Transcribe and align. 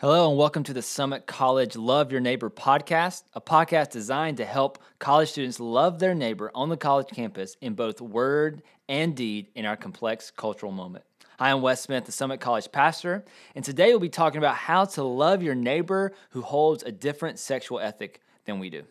Hello, 0.00 0.28
and 0.28 0.38
welcome 0.38 0.62
to 0.62 0.72
the 0.72 0.80
Summit 0.80 1.26
College 1.26 1.74
Love 1.74 2.12
Your 2.12 2.20
Neighbor 2.20 2.50
podcast, 2.50 3.24
a 3.34 3.40
podcast 3.40 3.90
designed 3.90 4.36
to 4.36 4.44
help 4.44 4.78
college 5.00 5.32
students 5.32 5.58
love 5.58 5.98
their 5.98 6.14
neighbor 6.14 6.52
on 6.54 6.68
the 6.68 6.76
college 6.76 7.08
campus 7.08 7.56
in 7.60 7.74
both 7.74 8.00
word 8.00 8.62
and 8.88 9.16
deed 9.16 9.48
in 9.56 9.66
our 9.66 9.76
complex 9.76 10.30
cultural 10.30 10.70
moment. 10.70 11.04
Hi, 11.40 11.50
I'm 11.50 11.62
Wes 11.62 11.80
Smith, 11.80 12.04
the 12.04 12.12
Summit 12.12 12.38
College 12.38 12.70
pastor, 12.70 13.24
and 13.56 13.64
today 13.64 13.88
we'll 13.88 13.98
be 13.98 14.08
talking 14.08 14.38
about 14.38 14.54
how 14.54 14.84
to 14.84 15.02
love 15.02 15.42
your 15.42 15.56
neighbor 15.56 16.12
who 16.30 16.42
holds 16.42 16.84
a 16.84 16.92
different 16.92 17.40
sexual 17.40 17.80
ethic 17.80 18.20
than 18.44 18.60
we 18.60 18.70
do. 18.70 18.84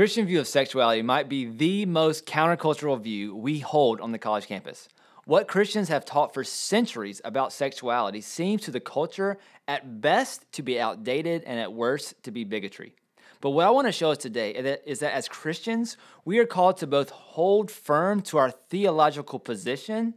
Christian 0.00 0.24
view 0.24 0.40
of 0.40 0.48
sexuality 0.48 1.02
might 1.02 1.28
be 1.28 1.44
the 1.44 1.84
most 1.84 2.24
countercultural 2.24 2.98
view 2.98 3.36
we 3.36 3.58
hold 3.58 4.00
on 4.00 4.12
the 4.12 4.18
college 4.18 4.46
campus. 4.46 4.88
What 5.26 5.46
Christians 5.46 5.90
have 5.90 6.06
taught 6.06 6.32
for 6.32 6.42
centuries 6.42 7.20
about 7.22 7.52
sexuality 7.52 8.22
seems 8.22 8.62
to 8.62 8.70
the 8.70 8.80
culture 8.80 9.36
at 9.68 10.00
best 10.00 10.50
to 10.52 10.62
be 10.62 10.80
outdated 10.80 11.44
and 11.44 11.60
at 11.60 11.74
worst 11.74 12.14
to 12.22 12.30
be 12.30 12.44
bigotry. 12.44 12.94
But 13.42 13.50
what 13.50 13.66
I 13.66 13.70
want 13.72 13.88
to 13.88 13.92
show 13.92 14.10
us 14.10 14.16
today 14.16 14.52
is 14.86 15.00
that 15.00 15.14
as 15.14 15.28
Christians, 15.28 15.98
we 16.24 16.38
are 16.38 16.46
called 16.46 16.78
to 16.78 16.86
both 16.86 17.10
hold 17.10 17.70
firm 17.70 18.22
to 18.22 18.38
our 18.38 18.50
theological 18.50 19.38
position 19.38 20.14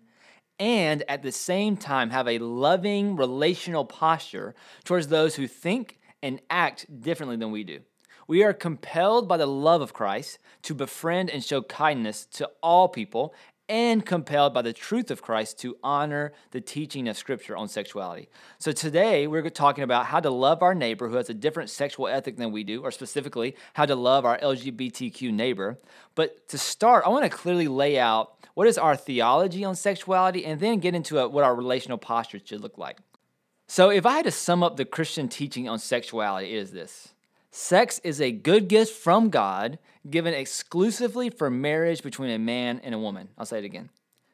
and 0.60 1.04
at 1.10 1.24
the 1.24 1.32
same 1.34 1.76
time 1.76 2.12
have 2.12 2.30
a 2.30 2.40
loving 2.40 3.18
relational 3.18 3.84
posture 3.84 4.56
towards 4.86 5.10
those 5.10 5.36
who 5.36 5.46
think 5.46 6.00
and 6.22 6.40
act 6.50 6.86
differently 7.02 7.36
than 7.36 7.52
we 7.52 7.66
do. 7.66 7.82
We 8.28 8.44
are 8.44 8.54
compelled 8.54 9.28
by 9.28 9.38
the 9.38 9.46
love 9.46 9.82
of 9.82 9.94
Christ 9.94 10.40
to 10.64 10.74
befriend 10.74 11.30
and 11.30 11.44
show 11.44 11.62
kindness 11.62 12.26
to 12.34 12.50
all 12.62 12.88
people, 12.88 13.34
and 13.70 14.06
compelled 14.06 14.54
by 14.54 14.62
the 14.62 14.74
truth 14.74 15.10
of 15.10 15.22
Christ 15.22 15.58
to 15.60 15.78
honor 15.84 16.34
the 16.52 16.60
teaching 16.60 17.08
of 17.08 17.18
Scripture 17.18 17.56
on 17.56 17.70
sexuality. 17.70 18.28
So 18.60 18.72
today 18.72 19.26
we're 19.26 19.50
talking 19.50 19.86
about 19.86 20.08
how 20.08 20.20
to 20.20 20.30
love 20.30 20.62
our 20.62 20.76
neighbor 20.76 21.08
who 21.08 21.16
has 21.16 21.30
a 21.30 21.34
different 21.34 21.70
sexual 21.70 22.08
ethic 22.08 22.36
than 22.36 22.52
we 22.52 22.64
do, 22.64 22.82
or 22.82 22.92
specifically 22.92 23.56
how 23.74 23.86
to 23.86 23.96
love 23.96 24.26
our 24.26 24.38
LGBTQ 24.38 25.32
neighbor. 25.32 25.80
But 26.14 26.48
to 26.50 26.58
start, 26.58 27.06
I 27.06 27.10
want 27.10 27.24
to 27.24 27.30
clearly 27.30 27.68
lay 27.68 27.98
out 27.98 28.34
what 28.54 28.68
is 28.68 28.78
our 28.78 28.96
theology 28.96 29.64
on 29.64 29.76
sexuality 29.76 30.46
and 30.46 30.60
then 30.60 30.80
get 30.80 30.94
into 30.94 31.20
a, 31.20 31.28
what 31.28 31.44
our 31.44 31.56
relational 31.56 31.98
posture 31.98 32.40
should 32.44 32.62
look 32.62 32.78
like. 32.78 32.98
So 33.68 33.90
if 33.90 34.06
I 34.06 34.18
had 34.18 34.26
to 34.26 34.32
sum 34.32 34.62
up 34.62 34.76
the 34.76 34.86
Christian 34.86 35.30
teaching 35.30 35.70
on 35.70 35.80
sexuality, 35.80 36.54
it 36.54 36.58
is 36.58 36.72
this. 36.72 37.14
Sex 37.56 38.00
is 38.04 38.20
a 38.20 38.32
good 38.32 38.68
gift 38.68 38.92
from 38.92 39.30
God 39.30 39.78
given 40.10 40.34
exclusively 40.34 41.30
for 41.30 41.52
marriage 41.52 42.02
between 42.02 42.32
a 42.32 42.40
man 42.40 42.82
and 42.84 42.96
a 42.96 43.00
woman. 43.00 43.30
I'll 43.38 43.46
say 43.46 43.60
it 43.60 43.64
again. 43.64 43.92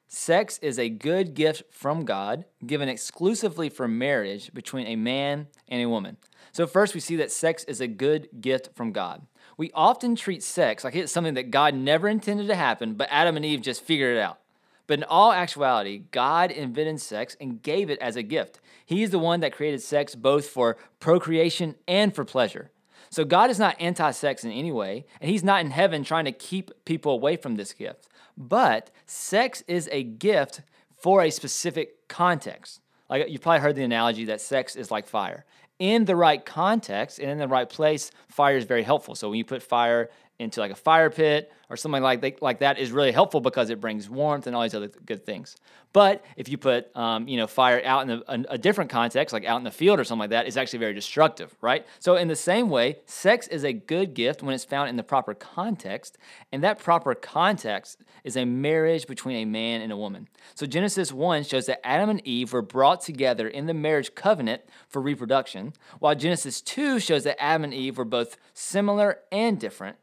Sex 0.07 0.57
is 0.59 0.79
a 0.79 0.87
good 0.87 1.33
gift 1.33 1.63
from 1.69 2.05
God 2.05 2.45
given 2.65 2.87
exclusively 2.87 3.67
for 3.67 3.89
marriage 3.89 4.53
between 4.53 4.87
a 4.87 4.95
man 4.95 5.47
and 5.67 5.81
a 5.81 5.89
woman. 5.89 6.15
So, 6.53 6.65
first, 6.65 6.93
we 6.93 7.01
see 7.01 7.17
that 7.17 7.29
sex 7.29 7.65
is 7.65 7.81
a 7.81 7.87
good 7.87 8.29
gift 8.39 8.69
from 8.73 8.93
God. 8.93 9.27
We 9.57 9.69
often 9.73 10.15
treat 10.15 10.41
sex 10.41 10.85
like 10.85 10.95
it's 10.95 11.11
something 11.11 11.33
that 11.33 11.51
God 11.51 11.75
never 11.75 12.07
intended 12.07 12.47
to 12.47 12.55
happen, 12.55 12.93
but 12.93 13.09
Adam 13.11 13.35
and 13.35 13.43
Eve 13.43 13.61
just 13.61 13.83
figured 13.83 14.15
it 14.15 14.21
out. 14.21 14.39
But 14.87 14.99
in 14.99 15.03
all 15.03 15.33
actuality, 15.33 16.03
God 16.11 16.51
invented 16.51 17.01
sex 17.01 17.35
and 17.41 17.61
gave 17.61 17.89
it 17.89 17.99
as 17.99 18.15
a 18.15 18.23
gift. 18.23 18.61
He's 18.85 19.09
the 19.09 19.19
one 19.19 19.41
that 19.41 19.51
created 19.51 19.81
sex 19.81 20.15
both 20.15 20.47
for 20.47 20.77
procreation 21.01 21.75
and 21.85 22.15
for 22.15 22.23
pleasure. 22.23 22.71
So 23.09 23.25
God 23.25 23.49
is 23.49 23.59
not 23.59 23.75
anti 23.79 24.11
sex 24.11 24.43
in 24.43 24.51
any 24.51 24.71
way, 24.71 25.05
and 25.19 25.29
He's 25.29 25.43
not 25.43 25.61
in 25.61 25.71
heaven 25.71 26.03
trying 26.03 26.25
to 26.25 26.31
keep 26.31 26.71
people 26.85 27.11
away 27.11 27.35
from 27.35 27.55
this 27.55 27.73
gift. 27.73 28.07
But 28.37 28.91
sex 29.05 29.63
is 29.67 29.89
a 29.91 30.03
gift 30.03 30.61
for 30.97 31.21
a 31.21 31.29
specific 31.29 32.07
context. 32.07 32.81
Like 33.09 33.29
you've 33.29 33.41
probably 33.41 33.61
heard 33.61 33.75
the 33.75 33.83
analogy 33.83 34.25
that 34.25 34.41
sex 34.41 34.75
is 34.75 34.91
like 34.91 35.07
fire. 35.07 35.45
In 35.79 36.05
the 36.05 36.15
right 36.15 36.45
context 36.45 37.19
and 37.19 37.29
in 37.29 37.37
the 37.37 37.47
right 37.47 37.69
place, 37.69 38.11
fire 38.27 38.57
is 38.57 38.65
very 38.65 38.83
helpful. 38.83 39.15
So 39.15 39.29
when 39.29 39.37
you 39.37 39.45
put 39.45 39.63
fire 39.63 40.09
into 40.39 40.61
like 40.61 40.71
a 40.71 40.75
fire 40.75 41.09
pit 41.09 41.51
or 41.69 41.75
something 41.75 42.01
like 42.01 42.21
that, 42.21 42.41
like 42.41 42.59
that 42.59 42.79
is 42.79 42.91
really 42.91 43.11
helpful 43.11 43.41
because 43.41 43.69
it 43.69 43.81
brings 43.81 44.09
warmth 44.09 44.47
and 44.47 44.55
all 44.55 44.63
these 44.63 44.73
other 44.73 44.87
good 44.87 45.25
things. 45.25 45.57
But 45.91 46.23
if 46.37 46.47
you 46.47 46.57
put 46.57 46.95
um, 46.95 47.27
you 47.27 47.37
know 47.37 47.45
fire 47.45 47.81
out 47.83 48.09
in 48.09 48.23
a, 48.27 48.53
a, 48.53 48.57
different 48.57 48.89
context, 48.89 49.33
like 49.33 49.43
out 49.43 49.57
in 49.57 49.63
the 49.63 49.71
field 49.71 49.99
or 49.99 50.03
something 50.03 50.21
like 50.21 50.29
that, 50.29 50.47
it's 50.47 50.55
actually 50.55 50.79
very 50.79 50.93
destructive, 50.93 51.55
right? 51.61 51.85
So 51.99 52.15
in 52.15 52.27
the 52.27 52.35
same 52.35 52.69
way, 52.69 52.99
sex 53.05 53.47
is 53.47 53.65
a 53.65 53.73
good 53.73 54.13
gift 54.13 54.41
when 54.41 54.55
it's 54.55 54.63
found 54.63 54.89
in 54.89 54.95
the 54.95 55.03
proper 55.03 55.33
context, 55.33 56.17
and 56.51 56.63
that 56.63 56.79
proper 56.79 57.13
context 57.15 58.03
is 58.23 58.37
a 58.37 58.45
marriage 58.45 59.07
between 59.07 59.37
a 59.37 59.45
man 59.45 59.81
and 59.81 59.91
a 59.91 59.97
woman. 59.97 60.27
So 60.55 60.65
Genesis 60.65 61.11
one 61.11 61.43
shows 61.43 61.65
that 61.65 61.85
Adam 61.85 62.09
and 62.09 62.25
Eve 62.25 62.53
were 62.53 62.61
brought 62.61 63.01
together 63.01 63.47
in 63.47 63.65
the 63.65 63.73
marriage 63.73 64.15
covenant 64.15 64.61
for 64.87 65.01
reproduction, 65.01 65.73
while 65.99 66.15
Genesis 66.15 66.61
two 66.61 66.99
shows 66.99 67.23
that 67.25 67.41
Adam 67.41 67.63
and 67.65 67.73
Eve 67.73 67.97
were 67.97 68.05
both 68.05 68.37
similar 68.53 69.19
and 69.31 69.59
different 69.59 69.97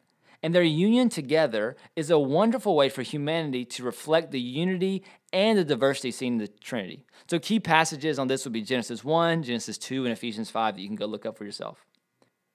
and 0.46 0.54
their 0.54 0.62
union 0.62 1.08
together 1.08 1.74
is 1.96 2.08
a 2.08 2.20
wonderful 2.20 2.76
way 2.76 2.88
for 2.88 3.02
humanity 3.02 3.64
to 3.64 3.82
reflect 3.82 4.30
the 4.30 4.38
unity 4.38 5.02
and 5.32 5.58
the 5.58 5.64
diversity 5.64 6.12
seen 6.12 6.34
in 6.34 6.38
the 6.38 6.46
Trinity. 6.46 7.04
So, 7.28 7.40
key 7.40 7.58
passages 7.58 8.16
on 8.16 8.28
this 8.28 8.44
would 8.44 8.52
be 8.52 8.62
Genesis 8.62 9.02
1, 9.02 9.42
Genesis 9.42 9.76
2, 9.76 10.04
and 10.04 10.12
Ephesians 10.12 10.48
5 10.48 10.76
that 10.76 10.80
you 10.80 10.86
can 10.86 10.94
go 10.94 11.06
look 11.06 11.26
up 11.26 11.36
for 11.36 11.44
yourself. 11.44 11.84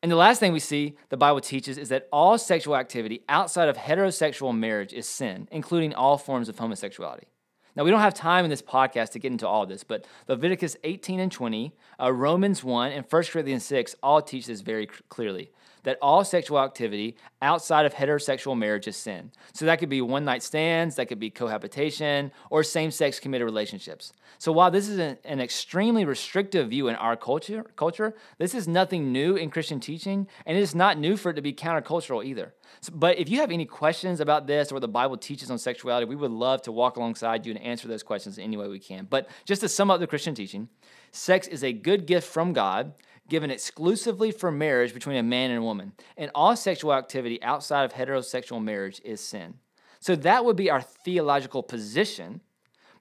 And 0.01 0.09
the 0.09 0.15
last 0.15 0.39
thing 0.39 0.53
we 0.53 0.59
see 0.61 0.95
the 1.09 1.17
Bible 1.17 1.41
teaches 1.41 1.77
is 1.77 1.89
that 1.89 2.07
all 2.13 2.37
sexual 2.37 2.77
activity 2.77 3.25
outside 3.27 3.67
of 3.67 3.75
heterosexual 3.75 4.57
marriage 4.57 4.93
is 4.93 5.05
sin, 5.05 5.49
including 5.51 5.93
all 5.93 6.17
forms 6.17 6.47
of 6.47 6.57
homosexuality. 6.57 7.27
Now, 7.75 7.83
we 7.83 7.91
don't 7.91 7.99
have 7.99 8.13
time 8.13 8.45
in 8.45 8.49
this 8.49 8.61
podcast 8.61 9.09
to 9.11 9.19
get 9.19 9.33
into 9.33 9.49
all 9.49 9.65
this, 9.65 9.83
but 9.83 10.05
Leviticus 10.29 10.77
18 10.85 11.19
and 11.19 11.31
20, 11.31 11.75
uh, 11.99 12.13
Romans 12.13 12.63
1, 12.63 12.93
and 12.93 13.05
1 13.09 13.23
Corinthians 13.23 13.65
6 13.65 13.97
all 14.01 14.21
teach 14.21 14.45
this 14.45 14.61
very 14.61 14.87
clearly 15.09 15.51
that 15.83 15.97
all 16.01 16.23
sexual 16.23 16.59
activity 16.59 17.15
outside 17.41 17.85
of 17.85 17.93
heterosexual 17.93 18.57
marriage 18.57 18.87
is 18.87 18.97
sin. 18.97 19.31
So 19.53 19.65
that 19.65 19.79
could 19.79 19.89
be 19.89 20.01
one 20.01 20.25
night 20.25 20.43
stands, 20.43 20.95
that 20.95 21.07
could 21.07 21.19
be 21.19 21.29
cohabitation, 21.29 22.31
or 22.49 22.63
same 22.63 22.91
sex 22.91 23.19
committed 23.19 23.45
relationships. 23.45 24.13
So 24.37 24.51
while 24.51 24.71
this 24.71 24.87
is 24.87 24.97
an, 24.97 25.17
an, 25.23 25.39
extremely 25.39 26.05
restrictive 26.05 26.69
view 26.69 26.87
in 26.87 26.95
our 26.95 27.15
culture, 27.15 27.63
culture, 27.75 28.15
this 28.37 28.55
is 28.55 28.67
nothing 28.67 29.11
new 29.11 29.35
in 29.35 29.49
Christian 29.49 29.79
teaching, 29.79 30.27
and 30.45 30.57
it 30.57 30.61
is 30.61 30.73
not 30.73 30.97
new 30.97 31.17
for 31.17 31.31
it 31.31 31.35
to 31.35 31.41
be 31.41 31.53
countercultural 31.53 32.25
either. 32.25 32.53
So, 32.79 32.93
but 32.95 33.17
if 33.17 33.29
you 33.29 33.39
have 33.39 33.51
any 33.51 33.65
questions 33.65 34.19
about 34.19 34.47
this 34.47 34.71
or 34.71 34.75
what 34.75 34.81
the 34.81 34.87
Bible 34.87 35.17
teaches 35.17 35.51
on 35.51 35.57
sexuality, 35.57 36.05
we 36.05 36.15
would 36.15 36.31
love 36.31 36.61
to 36.63 36.71
walk 36.71 36.97
alongside 36.97 37.45
you 37.45 37.53
and 37.53 37.61
answer 37.61 37.87
those 37.87 38.03
questions 38.03 38.39
any 38.39 38.57
way 38.57 38.67
we 38.67 38.79
can. 38.79 39.05
But 39.09 39.29
just 39.45 39.61
to 39.61 39.69
sum 39.69 39.91
up 39.91 39.99
the 39.99 40.07
Christian 40.07 40.33
teaching, 40.33 40.69
sex 41.11 41.47
is 41.47 41.63
a 41.63 41.73
good 41.73 42.05
gift 42.05 42.27
from 42.27 42.53
God 42.53 42.93
given 43.27 43.51
exclusively 43.51 44.31
for 44.31 44.51
marriage 44.51 44.93
between 44.93 45.17
a 45.17 45.23
man 45.23 45.51
and 45.51 45.59
a 45.59 45.63
woman. 45.63 45.93
And 46.17 46.31
all 46.35 46.55
sexual 46.55 46.93
activity 46.93 47.41
outside 47.43 47.83
of 47.83 47.93
heterosexual 47.93 48.63
marriage 48.63 49.01
is 49.05 49.21
sin. 49.21 49.55
So 49.99 50.15
that 50.17 50.43
would 50.43 50.55
be 50.55 50.69
our 50.69 50.81
theological 50.81 51.63
position, 51.63 52.41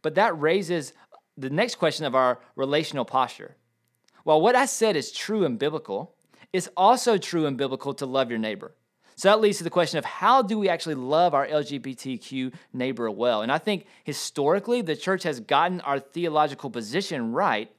but 0.02 0.14
that 0.16 0.38
raises 0.38 0.92
the 1.36 1.50
next 1.50 1.76
question 1.76 2.04
of 2.04 2.14
our 2.14 2.40
relational 2.56 3.04
posture. 3.04 3.56
While 4.24 4.40
what 4.40 4.54
I 4.54 4.66
said 4.66 4.96
is 4.96 5.10
true 5.10 5.44
and 5.44 5.58
biblical, 5.58 6.14
it's 6.52 6.68
also 6.76 7.16
true 7.16 7.46
and 7.46 7.56
biblical 7.56 7.94
to 7.94 8.06
love 8.06 8.30
your 8.30 8.38
neighbor. 8.38 8.74
So 9.16 9.28
that 9.28 9.40
leads 9.40 9.58
to 9.58 9.64
the 9.64 9.70
question 9.70 9.98
of 9.98 10.04
how 10.04 10.40
do 10.40 10.58
we 10.58 10.68
actually 10.68 10.94
love 10.94 11.34
our 11.34 11.46
LGBTQ 11.46 12.54
neighbor 12.72 13.10
well? 13.10 13.42
And 13.42 13.52
I 13.52 13.58
think 13.58 13.86
historically, 14.04 14.80
the 14.80 14.96
church 14.96 15.24
has 15.24 15.40
gotten 15.40 15.80
our 15.82 15.98
theological 16.00 16.70
position 16.70 17.32
right, 17.32 17.70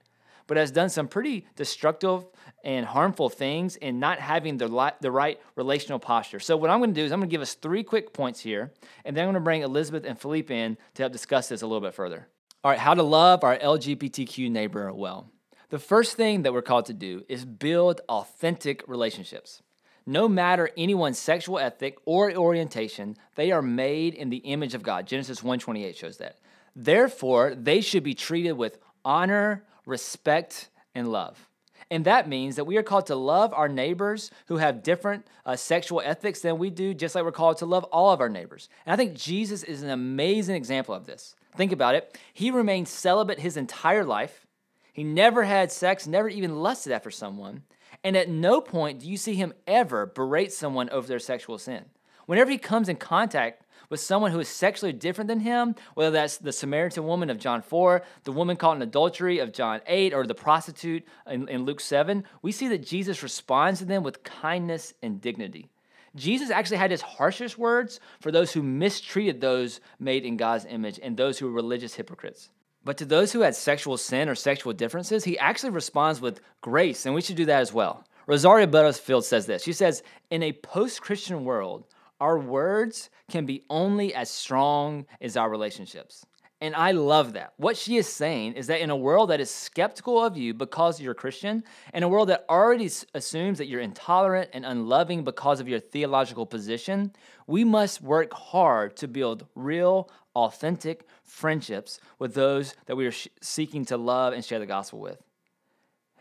but 0.52 0.58
has 0.58 0.70
done 0.70 0.90
some 0.90 1.08
pretty 1.08 1.48
destructive 1.56 2.26
and 2.66 2.86
harmful 2.86 3.30
things 3.30 3.78
in 3.78 4.02
not 4.02 4.20
having 4.20 4.58
the, 4.58 4.68
li- 4.68 4.92
the 5.00 5.10
right 5.10 5.40
relational 5.56 5.98
posture. 5.98 6.42
So, 6.42 6.58
what 6.58 6.70
I'm 6.70 6.80
going 6.80 6.94
to 6.94 7.00
do 7.00 7.06
is 7.06 7.14
I'm 7.14 7.20
going 7.20 7.30
to 7.30 7.34
give 7.34 7.40
us 7.40 7.54
three 7.54 7.86
quick 7.86 8.12
points 8.12 8.42
here, 8.42 8.74
and 9.06 9.16
then 9.16 9.24
I'm 9.24 9.28
going 9.28 9.36
to 9.36 9.46
bring 9.46 9.62
Elizabeth 9.62 10.04
and 10.04 10.20
Philippe 10.20 10.54
in 10.54 10.76
to 10.96 11.04
help 11.04 11.14
discuss 11.14 11.48
this 11.48 11.62
a 11.62 11.68
little 11.68 11.80
bit 11.80 11.94
further. 11.94 12.28
All 12.66 12.72
right, 12.72 12.78
how 12.78 12.94
to 12.94 13.02
love 13.02 13.46
our 13.46 13.58
LGBTQ 13.58 14.52
neighbor 14.52 14.92
well. 14.92 15.30
The 15.70 15.80
first 15.80 16.18
thing 16.18 16.42
that 16.42 16.52
we're 16.52 16.62
called 16.62 16.88
to 16.88 16.94
do 16.94 17.24
is 17.30 17.46
build 17.46 18.02
authentic 18.10 18.84
relationships. 18.90 19.64
No 20.06 20.28
matter 20.28 20.70
anyone's 20.76 21.18
sexual 21.18 21.60
ethic 21.60 21.98
or 22.04 22.30
orientation, 22.36 23.16
they 23.36 23.54
are 23.54 23.62
made 23.62 24.16
in 24.16 24.30
the 24.30 24.40
image 24.40 24.74
of 24.74 24.84
God. 24.84 25.08
Genesis 25.08 25.42
1:28 25.42 25.96
shows 25.96 26.18
that. 26.18 26.40
Therefore, 26.76 27.56
they 27.56 27.80
should 27.80 28.04
be 28.04 28.14
treated 28.14 28.58
with 28.58 28.80
honor, 29.06 29.64
respect, 29.92 30.70
and 30.96 31.12
love. 31.12 31.48
And 31.92 32.06
that 32.06 32.28
means 32.28 32.56
that 32.56 32.64
we 32.64 32.78
are 32.78 32.84
called 32.84 33.08
to 33.08 33.16
love 33.16 33.54
our 33.54 33.68
neighbors 33.68 34.32
who 34.48 34.58
have 34.58 34.82
different 34.82 35.28
uh, 35.46 35.58
sexual 35.58 36.02
ethics 36.04 36.40
than 36.40 36.58
we 36.58 36.70
do, 36.70 36.94
just 36.94 37.14
like 37.14 37.26
we're 37.26 37.34
called 37.34 37.58
to 37.58 37.66
love 37.66 37.84
all 37.86 38.12
of 38.12 38.22
our 38.22 38.30
neighbors. 38.30 38.70
And 38.86 38.94
I 38.94 38.96
think 38.96 39.14
Jesus 39.14 39.62
is 39.62 39.84
an 39.84 39.90
amazing 39.90 40.56
example 40.56 40.96
of 40.96 41.06
this. 41.06 41.36
Think 41.58 41.74
about 41.74 41.96
it. 41.96 42.18
He 42.34 42.50
remained 42.50 42.88
celibate 42.88 43.40
his 43.40 43.58
entire 43.58 44.06
life. 44.06 44.48
He 44.94 45.04
never 45.04 45.44
had 45.44 45.72
sex, 45.72 46.08
never 46.08 46.30
even 46.30 46.62
lusted 46.62 46.94
after 46.94 47.12
someone. 47.12 47.64
And 48.06 48.16
at 48.16 48.30
no 48.30 48.62
point 48.62 49.00
do 49.00 49.10
you 49.10 49.18
see 49.18 49.36
him 49.36 49.54
ever 49.68 50.06
berate 50.06 50.54
someone 50.54 50.90
over 50.90 51.08
their 51.08 51.20
sexual 51.20 51.58
sin. 51.58 51.86
Whenever 52.26 52.50
he 52.50 52.58
comes 52.58 52.88
in 52.88 52.96
contact 52.96 53.64
with 53.92 54.00
someone 54.00 54.32
who 54.32 54.40
is 54.40 54.48
sexually 54.48 54.94
different 54.94 55.28
than 55.28 55.42
him, 55.42 55.76
whether 55.94 56.12
that's 56.12 56.38
the 56.38 56.54
Samaritan 56.54 57.06
woman 57.06 57.30
of 57.30 57.38
John 57.38 57.62
4, 57.62 58.02
the 58.24 58.32
woman 58.32 58.56
caught 58.56 58.78
in 58.78 58.82
adultery 58.82 59.40
of 59.40 59.52
John 59.52 59.82
8, 59.86 60.14
or 60.14 60.26
the 60.26 60.34
prostitute 60.34 61.06
in, 61.28 61.48
in 61.50 61.66
Luke 61.66 61.82
7, 61.82 62.24
we 62.42 62.54
see 62.54 62.70
that 62.70 62.88
Jesus 62.88 63.22
responds 63.22 63.80
to 63.80 63.86
them 63.86 64.02
with 64.02 64.24
kindness 64.24 64.94
and 65.04 65.20
dignity. 65.20 65.70
Jesus 66.16 66.50
actually 66.50 66.78
had 66.78 66.92
his 66.92 67.02
harshest 67.02 67.58
words 67.58 68.00
for 68.22 68.32
those 68.32 68.54
who 68.54 68.64
mistreated 68.64 69.42
those 69.42 69.82
made 70.00 70.24
in 70.24 70.38
God's 70.38 70.66
image 70.66 70.98
and 71.04 71.16
those 71.16 71.38
who 71.38 71.48
were 71.48 71.54
religious 71.54 71.96
hypocrites. 71.96 72.50
But 72.86 72.98
to 72.98 73.06
those 73.06 73.34
who 73.34 73.42
had 73.42 73.56
sexual 73.56 73.98
sin 73.98 74.30
or 74.30 74.36
sexual 74.36 74.72
differences, 74.72 75.26
he 75.26 75.38
actually 75.38 75.70
responds 75.72 76.22
with 76.22 76.40
grace, 76.62 77.06
and 77.06 77.14
we 77.14 77.22
should 77.22 77.36
do 77.36 77.46
that 77.46 77.62
as 77.62 77.74
well. 77.74 78.06
Rosaria 78.26 78.68
Butterfield 78.68 79.26
says 79.26 79.46
this. 79.46 79.64
She 79.64 79.74
says, 79.74 80.02
In 80.30 80.44
a 80.44 80.54
post 80.54 81.02
Christian 81.02 81.44
world, 81.44 81.86
our 82.22 82.38
words 82.38 83.10
can 83.30 83.46
be 83.46 83.64
only 83.70 84.14
as 84.14 84.30
strong 84.30 85.06
as 85.20 85.36
our 85.36 85.50
relationships. 85.50 86.26
And 86.62 86.76
I 86.76 86.92
love 86.92 87.34
that. 87.34 87.54
What 87.58 87.76
she 87.76 87.98
is 87.98 88.08
saying 88.08 88.54
is 88.54 88.68
that 88.68 88.82
in 88.82 88.92
a 88.92 88.96
world 88.96 89.32
that 89.32 89.40
is 89.40 89.50
skeptical 89.50 90.24
of 90.24 90.38
you 90.38 90.54
because 90.54 91.02
you're 91.02 91.14
a 91.14 91.16
Christian, 91.16 91.64
in 91.92 92.04
a 92.04 92.08
world 92.08 92.30
that 92.30 92.46
already 92.48 92.88
assumes 93.16 93.58
that 93.58 93.68
you're 93.68 93.82
intolerant 93.82 94.52
and 94.54 94.64
unloving 94.64 95.24
because 95.24 95.60
of 95.60 95.68
your 95.68 95.80
theological 95.80 96.46
position, 96.46 97.14
we 97.48 97.64
must 97.64 98.00
work 98.00 98.32
hard 98.32 98.96
to 98.98 99.08
build 99.08 99.48
real, 99.56 100.12
authentic 100.36 101.08
friendships 101.24 102.00
with 102.20 102.36
those 102.36 102.76
that 102.86 102.96
we 102.96 103.08
are 103.08 103.12
sh- 103.12 103.28
seeking 103.42 103.84
to 103.86 103.98
love 103.98 104.34
and 104.34 104.46
share 104.46 104.60
the 104.60 104.68
gospel 104.68 105.00
with. 105.00 105.18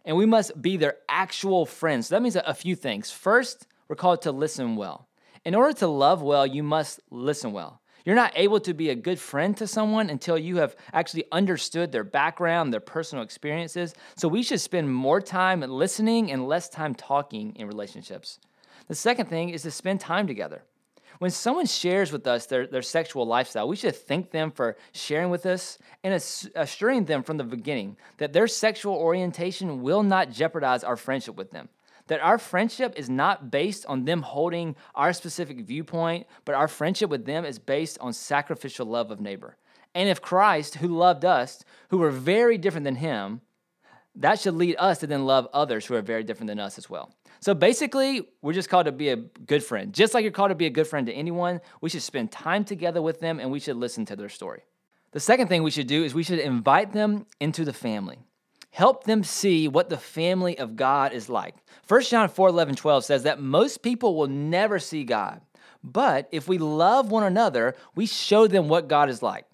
And 0.06 0.16
we 0.16 0.24
must 0.24 0.60
be 0.62 0.78
their 0.78 0.96
actual 1.10 1.66
friends. 1.66 2.06
So 2.06 2.14
that 2.14 2.22
means 2.22 2.36
a 2.36 2.54
few 2.54 2.74
things. 2.74 3.10
First, 3.10 3.66
we're 3.88 3.96
called 3.96 4.22
to 4.22 4.32
listen 4.32 4.76
well. 4.76 5.09
In 5.44 5.54
order 5.54 5.72
to 5.78 5.86
love 5.86 6.22
well, 6.22 6.46
you 6.46 6.62
must 6.62 7.00
listen 7.10 7.52
well. 7.52 7.80
You're 8.04 8.14
not 8.14 8.32
able 8.36 8.60
to 8.60 8.74
be 8.74 8.90
a 8.90 8.94
good 8.94 9.18
friend 9.18 9.56
to 9.56 9.66
someone 9.66 10.10
until 10.10 10.38
you 10.38 10.56
have 10.56 10.76
actually 10.92 11.24
understood 11.32 11.92
their 11.92 12.04
background, 12.04 12.72
their 12.72 12.80
personal 12.80 13.24
experiences. 13.24 13.94
So 14.16 14.28
we 14.28 14.42
should 14.42 14.60
spend 14.60 14.92
more 14.92 15.20
time 15.20 15.60
listening 15.60 16.30
and 16.30 16.46
less 16.46 16.68
time 16.68 16.94
talking 16.94 17.54
in 17.56 17.66
relationships. 17.66 18.38
The 18.88 18.94
second 18.94 19.26
thing 19.26 19.50
is 19.50 19.62
to 19.62 19.70
spend 19.70 20.00
time 20.00 20.26
together. 20.26 20.62
When 21.18 21.30
someone 21.30 21.66
shares 21.66 22.12
with 22.12 22.26
us 22.26 22.46
their, 22.46 22.66
their 22.66 22.80
sexual 22.80 23.26
lifestyle, 23.26 23.68
we 23.68 23.76
should 23.76 23.94
thank 23.94 24.30
them 24.30 24.50
for 24.50 24.76
sharing 24.92 25.28
with 25.28 25.44
us 25.44 25.78
and 26.02 26.14
assuring 26.54 27.04
them 27.04 27.22
from 27.22 27.36
the 27.36 27.44
beginning 27.44 27.98
that 28.16 28.32
their 28.32 28.46
sexual 28.46 28.94
orientation 28.94 29.82
will 29.82 30.02
not 30.02 30.30
jeopardize 30.30 30.82
our 30.82 30.96
friendship 30.96 31.36
with 31.36 31.50
them 31.50 31.68
that 32.10 32.20
our 32.20 32.38
friendship 32.38 32.92
is 32.96 33.08
not 33.08 33.52
based 33.52 33.86
on 33.86 34.04
them 34.04 34.22
holding 34.22 34.74
our 34.96 35.12
specific 35.12 35.60
viewpoint, 35.60 36.26
but 36.44 36.56
our 36.56 36.66
friendship 36.66 37.08
with 37.08 37.24
them 37.24 37.44
is 37.44 37.60
based 37.60 37.96
on 38.00 38.12
sacrificial 38.12 38.84
love 38.84 39.12
of 39.12 39.20
neighbor. 39.20 39.56
And 39.94 40.08
if 40.08 40.20
Christ, 40.20 40.74
who 40.74 40.88
loved 40.88 41.24
us, 41.24 41.62
who 41.90 41.98
were 41.98 42.10
very 42.10 42.58
different 42.58 42.82
than 42.82 42.96
him, 42.96 43.42
that 44.16 44.40
should 44.40 44.54
lead 44.54 44.74
us 44.76 44.98
to 44.98 45.06
then 45.06 45.24
love 45.24 45.46
others 45.52 45.86
who 45.86 45.94
are 45.94 46.02
very 46.02 46.24
different 46.24 46.48
than 46.48 46.58
us 46.58 46.78
as 46.78 46.90
well. 46.90 47.14
So 47.38 47.54
basically, 47.54 48.26
we're 48.42 48.54
just 48.54 48.68
called 48.68 48.86
to 48.86 48.92
be 48.92 49.10
a 49.10 49.16
good 49.16 49.62
friend. 49.62 49.94
Just 49.94 50.12
like 50.12 50.24
you're 50.24 50.32
called 50.32 50.50
to 50.50 50.56
be 50.56 50.66
a 50.66 50.70
good 50.70 50.88
friend 50.88 51.06
to 51.06 51.12
anyone, 51.12 51.60
we 51.80 51.90
should 51.90 52.02
spend 52.02 52.32
time 52.32 52.64
together 52.64 53.00
with 53.00 53.20
them 53.20 53.38
and 53.38 53.52
we 53.52 53.60
should 53.60 53.76
listen 53.76 54.04
to 54.06 54.16
their 54.16 54.28
story. 54.28 54.64
The 55.12 55.20
second 55.20 55.46
thing 55.46 55.62
we 55.62 55.70
should 55.70 55.86
do 55.86 56.02
is 56.02 56.12
we 56.12 56.24
should 56.24 56.40
invite 56.40 56.92
them 56.92 57.26
into 57.38 57.64
the 57.64 57.72
family. 57.72 58.18
Help 58.70 59.04
them 59.04 59.24
see 59.24 59.66
what 59.68 59.88
the 59.88 59.96
family 59.96 60.58
of 60.58 60.76
God 60.76 61.12
is 61.12 61.28
like. 61.28 61.56
1 61.88 62.02
John 62.02 62.28
4 62.28 62.48
11, 62.48 62.76
12 62.76 63.04
says 63.04 63.22
that 63.24 63.40
most 63.40 63.82
people 63.82 64.16
will 64.16 64.28
never 64.28 64.78
see 64.78 65.04
God. 65.04 65.40
But 65.82 66.28
if 66.30 66.46
we 66.46 66.58
love 66.58 67.10
one 67.10 67.24
another, 67.24 67.74
we 67.94 68.06
show 68.06 68.46
them 68.46 68.68
what 68.68 68.88
God 68.88 69.08
is 69.08 69.22
like. 69.22 69.46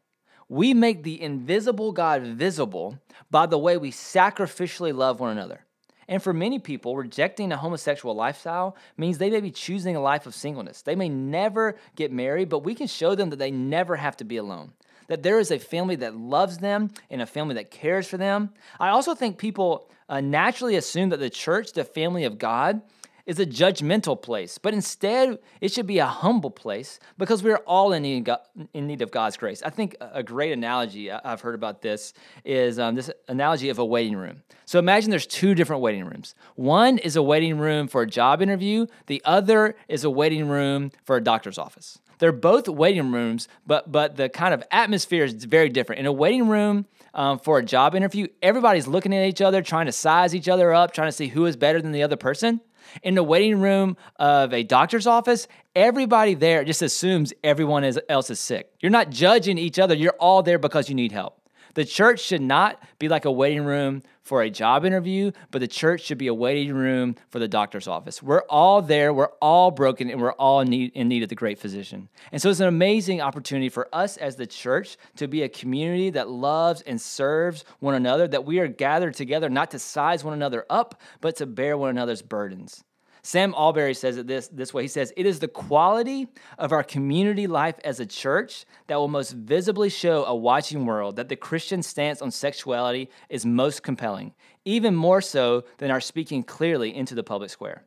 We 0.48 0.74
make 0.74 1.02
the 1.02 1.20
invisible 1.20 1.92
God 1.92 2.22
visible 2.22 2.98
by 3.30 3.46
the 3.46 3.58
way 3.58 3.76
we 3.76 3.90
sacrificially 3.90 4.94
love 4.94 5.18
one 5.18 5.30
another. 5.30 5.64
And 6.08 6.22
for 6.22 6.32
many 6.32 6.58
people, 6.58 6.96
rejecting 6.96 7.50
a 7.50 7.56
homosexual 7.56 8.14
lifestyle 8.14 8.76
means 8.96 9.18
they 9.18 9.30
may 9.30 9.40
be 9.40 9.50
choosing 9.50 9.96
a 9.96 10.00
life 10.00 10.26
of 10.26 10.36
singleness. 10.36 10.82
They 10.82 10.94
may 10.94 11.08
never 11.08 11.76
get 11.96 12.12
married, 12.12 12.48
but 12.48 12.60
we 12.60 12.74
can 12.76 12.86
show 12.86 13.16
them 13.16 13.30
that 13.30 13.38
they 13.38 13.50
never 13.50 13.96
have 13.96 14.16
to 14.18 14.24
be 14.24 14.36
alone 14.36 14.72
that 15.08 15.22
there 15.22 15.38
is 15.38 15.50
a 15.50 15.58
family 15.58 15.96
that 15.96 16.16
loves 16.16 16.58
them 16.58 16.90
and 17.10 17.22
a 17.22 17.26
family 17.26 17.54
that 17.54 17.70
cares 17.70 18.06
for 18.08 18.16
them. 18.16 18.50
I 18.80 18.88
also 18.88 19.14
think 19.14 19.38
people 19.38 19.90
uh, 20.08 20.20
naturally 20.20 20.76
assume 20.76 21.10
that 21.10 21.20
the 21.20 21.30
church, 21.30 21.72
the 21.72 21.84
family 21.84 22.24
of 22.24 22.38
God, 22.38 22.82
is 23.26 23.40
a 23.40 23.46
judgmental 23.46 24.20
place, 24.20 24.56
but 24.56 24.72
instead 24.72 25.38
it 25.60 25.72
should 25.72 25.86
be 25.86 25.98
a 25.98 26.06
humble 26.06 26.50
place 26.50 27.00
because 27.18 27.42
we're 27.42 27.56
all 27.66 27.92
in 27.92 28.04
need, 28.04 28.30
in 28.72 28.86
need 28.86 29.02
of 29.02 29.10
God's 29.10 29.36
grace. 29.36 29.62
I 29.64 29.70
think 29.70 29.96
a 30.00 30.22
great 30.22 30.52
analogy 30.52 31.10
I've 31.10 31.40
heard 31.40 31.56
about 31.56 31.82
this 31.82 32.14
is 32.44 32.78
um, 32.78 32.94
this 32.94 33.10
analogy 33.26 33.68
of 33.68 33.80
a 33.80 33.84
waiting 33.84 34.16
room. 34.16 34.42
So 34.64 34.78
imagine 34.78 35.10
there's 35.10 35.26
two 35.26 35.56
different 35.56 35.82
waiting 35.82 36.04
rooms. 36.04 36.36
One 36.54 36.98
is 36.98 37.16
a 37.16 37.22
waiting 37.22 37.58
room 37.58 37.88
for 37.88 38.02
a 38.02 38.06
job 38.06 38.40
interview, 38.40 38.86
the 39.06 39.20
other 39.24 39.74
is 39.88 40.04
a 40.04 40.10
waiting 40.10 40.48
room 40.48 40.92
for 41.02 41.16
a 41.16 41.20
doctor's 41.20 41.58
office. 41.58 41.98
They're 42.18 42.32
both 42.32 42.68
waiting 42.68 43.12
rooms, 43.12 43.48
but 43.66 43.90
but 43.90 44.16
the 44.16 44.28
kind 44.28 44.54
of 44.54 44.62
atmosphere 44.70 45.24
is 45.24 45.44
very 45.44 45.68
different. 45.68 46.00
In 46.00 46.06
a 46.06 46.12
waiting 46.12 46.48
room 46.48 46.86
um, 47.14 47.38
for 47.38 47.58
a 47.58 47.64
job 47.64 47.94
interview, 47.94 48.26
everybody's 48.42 48.86
looking 48.86 49.14
at 49.14 49.26
each 49.26 49.40
other, 49.40 49.62
trying 49.62 49.86
to 49.86 49.92
size 49.92 50.34
each 50.34 50.48
other 50.48 50.72
up, 50.72 50.92
trying 50.92 51.08
to 51.08 51.12
see 51.12 51.28
who 51.28 51.46
is 51.46 51.56
better 51.56 51.80
than 51.80 51.92
the 51.92 52.02
other 52.02 52.16
person. 52.16 52.60
In 53.02 53.14
the 53.14 53.22
waiting 53.22 53.60
room 53.60 53.96
of 54.16 54.54
a 54.54 54.62
doctor's 54.62 55.06
office, 55.06 55.48
everybody 55.74 56.34
there 56.34 56.64
just 56.64 56.82
assumes 56.82 57.32
everyone 57.42 57.84
else 58.08 58.30
is 58.30 58.40
sick. 58.40 58.70
You're 58.80 58.90
not 58.90 59.10
judging 59.10 59.58
each 59.58 59.78
other. 59.78 59.94
You're 59.94 60.14
all 60.20 60.42
there 60.42 60.58
because 60.58 60.88
you 60.88 60.94
need 60.94 61.12
help. 61.12 61.40
The 61.76 61.84
church 61.84 62.20
should 62.20 62.40
not 62.40 62.82
be 62.98 63.10
like 63.10 63.26
a 63.26 63.30
waiting 63.30 63.62
room 63.62 64.02
for 64.22 64.40
a 64.40 64.48
job 64.48 64.86
interview, 64.86 65.30
but 65.50 65.58
the 65.58 65.68
church 65.68 66.00
should 66.00 66.16
be 66.16 66.26
a 66.26 66.32
waiting 66.32 66.72
room 66.72 67.16
for 67.28 67.38
the 67.38 67.48
doctor's 67.48 67.86
office. 67.86 68.22
We're 68.22 68.44
all 68.48 68.80
there, 68.80 69.12
we're 69.12 69.32
all 69.42 69.70
broken, 69.70 70.08
and 70.08 70.18
we're 70.18 70.32
all 70.32 70.60
in 70.60 70.68
need, 70.68 70.92
in 70.94 71.06
need 71.06 71.22
of 71.22 71.28
the 71.28 71.34
great 71.34 71.58
physician. 71.58 72.08
And 72.32 72.40
so 72.40 72.48
it's 72.48 72.60
an 72.60 72.66
amazing 72.66 73.20
opportunity 73.20 73.68
for 73.68 73.90
us 73.92 74.16
as 74.16 74.36
the 74.36 74.46
church 74.46 74.96
to 75.16 75.28
be 75.28 75.42
a 75.42 75.50
community 75.50 76.08
that 76.10 76.30
loves 76.30 76.80
and 76.80 76.98
serves 76.98 77.66
one 77.80 77.94
another, 77.94 78.26
that 78.26 78.46
we 78.46 78.58
are 78.58 78.68
gathered 78.68 79.12
together 79.12 79.50
not 79.50 79.70
to 79.72 79.78
size 79.78 80.24
one 80.24 80.32
another 80.32 80.64
up, 80.70 80.98
but 81.20 81.36
to 81.36 81.44
bear 81.44 81.76
one 81.76 81.90
another's 81.90 82.22
burdens. 82.22 82.84
Sam 83.26 83.54
Allberry 83.54 83.96
says 83.96 84.18
it 84.18 84.28
this, 84.28 84.46
this 84.46 84.72
way. 84.72 84.82
He 84.82 84.88
says, 84.88 85.12
It 85.16 85.26
is 85.26 85.40
the 85.40 85.48
quality 85.48 86.28
of 86.58 86.70
our 86.70 86.84
community 86.84 87.48
life 87.48 87.74
as 87.82 87.98
a 87.98 88.06
church 88.06 88.64
that 88.86 88.94
will 88.94 89.08
most 89.08 89.32
visibly 89.32 89.88
show 89.88 90.24
a 90.26 90.34
watching 90.34 90.86
world 90.86 91.16
that 91.16 91.28
the 91.28 91.34
Christian 91.34 91.82
stance 91.82 92.22
on 92.22 92.30
sexuality 92.30 93.10
is 93.28 93.44
most 93.44 93.82
compelling, 93.82 94.32
even 94.64 94.94
more 94.94 95.20
so 95.20 95.64
than 95.78 95.90
our 95.90 96.00
speaking 96.00 96.44
clearly 96.44 96.94
into 96.94 97.16
the 97.16 97.24
public 97.24 97.50
square. 97.50 97.82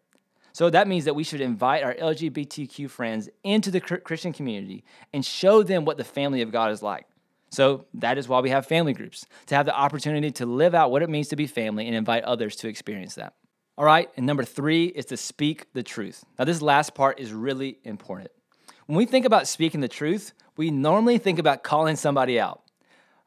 So 0.52 0.70
that 0.72 0.90
means 0.90 1.06
that 1.06 1.16
we 1.16 1.24
should 1.24 1.40
invite 1.40 1.84
our 1.84 1.94
LGBTQ 1.94 2.90
friends 2.90 3.30
into 3.42 3.72
the 3.72 3.80
Christian 3.80 4.34
community 4.34 4.84
and 5.14 5.26
show 5.26 5.64
them 5.64 5.86
what 5.86 5.96
the 5.96 6.04
family 6.04 6.42
of 6.42 6.52
God 6.52 6.74
is 6.74 6.84
like. 6.84 7.06
So 7.50 7.86
that 7.94 8.18
is 8.18 8.28
why 8.28 8.42
we 8.42 8.50
have 8.50 8.66
family 8.66 8.92
groups, 8.92 9.26
to 9.46 9.56
have 9.56 9.66
the 9.66 9.74
opportunity 9.74 10.32
to 10.32 10.46
live 10.46 10.76
out 10.76 10.92
what 10.92 11.02
it 11.02 11.10
means 11.10 11.30
to 11.30 11.38
be 11.38 11.48
family 11.48 11.88
and 11.88 11.96
invite 11.96 12.26
others 12.26 12.58
to 12.58 12.68
experience 12.68 13.16
that. 13.16 13.36
All 13.80 13.86
right, 13.86 14.10
and 14.18 14.26
number 14.26 14.44
three 14.44 14.88
is 14.88 15.06
to 15.06 15.16
speak 15.16 15.72
the 15.72 15.84
truth. 15.84 16.26
Now, 16.38 16.44
this 16.44 16.62
last 16.62 16.94
part 16.94 17.18
is 17.18 17.32
really 17.32 17.80
important. 17.86 18.30
When 18.88 18.98
we 18.98 19.06
think 19.06 19.26
about 19.26 19.48
speaking 19.48 19.80
the 19.80 19.88
truth, 19.88 20.34
we 20.58 20.70
normally 20.70 21.18
think 21.18 21.40
about 21.40 21.64
calling 21.64 21.96
somebody 21.96 22.42
out. 22.42 22.62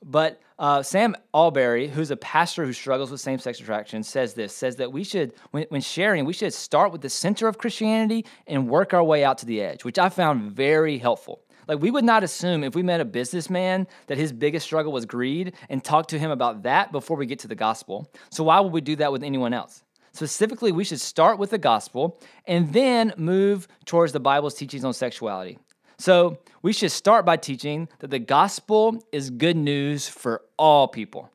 But 0.04 0.42
uh, 0.58 0.82
Sam 0.82 1.16
Allberry, 1.32 1.88
who's 1.88 2.10
a 2.10 2.18
pastor 2.18 2.66
who 2.66 2.74
struggles 2.74 3.10
with 3.10 3.22
same 3.22 3.38
sex 3.38 3.60
attraction, 3.60 4.02
says 4.02 4.34
this 4.34 4.54
says 4.54 4.76
that 4.76 4.92
we 4.92 5.04
should, 5.04 5.32
when, 5.52 5.64
when 5.70 5.80
sharing, 5.80 6.26
we 6.26 6.34
should 6.34 6.52
start 6.52 6.92
with 6.92 7.00
the 7.00 7.08
center 7.08 7.48
of 7.48 7.56
Christianity 7.56 8.26
and 8.46 8.68
work 8.68 8.92
our 8.92 9.02
way 9.02 9.24
out 9.24 9.38
to 9.38 9.46
the 9.46 9.62
edge, 9.62 9.86
which 9.86 9.98
I 9.98 10.10
found 10.10 10.52
very 10.52 10.98
helpful. 10.98 11.40
Like, 11.66 11.80
we 11.80 11.90
would 11.90 12.04
not 12.04 12.24
assume 12.24 12.62
if 12.62 12.74
we 12.74 12.82
met 12.82 13.00
a 13.00 13.06
businessman 13.06 13.86
that 14.06 14.18
his 14.18 14.34
biggest 14.34 14.66
struggle 14.66 14.92
was 14.92 15.06
greed 15.06 15.54
and 15.70 15.82
talk 15.82 16.08
to 16.08 16.18
him 16.18 16.30
about 16.30 16.64
that 16.64 16.92
before 16.92 17.16
we 17.16 17.24
get 17.24 17.38
to 17.38 17.48
the 17.48 17.54
gospel. 17.54 18.12
So, 18.28 18.44
why 18.44 18.60
would 18.60 18.72
we 18.72 18.82
do 18.82 18.96
that 18.96 19.12
with 19.12 19.22
anyone 19.22 19.54
else? 19.54 19.82
Specifically, 20.12 20.72
we 20.72 20.84
should 20.84 21.00
start 21.00 21.38
with 21.38 21.50
the 21.50 21.58
gospel 21.58 22.20
and 22.46 22.72
then 22.72 23.14
move 23.16 23.66
towards 23.86 24.12
the 24.12 24.20
Bible's 24.20 24.54
teachings 24.54 24.84
on 24.84 24.92
sexuality. 24.92 25.58
So, 25.98 26.38
we 26.62 26.72
should 26.72 26.90
start 26.90 27.24
by 27.24 27.36
teaching 27.36 27.88
that 28.00 28.10
the 28.10 28.18
gospel 28.18 29.02
is 29.12 29.30
good 29.30 29.56
news 29.56 30.08
for 30.08 30.42
all 30.58 30.88
people, 30.88 31.30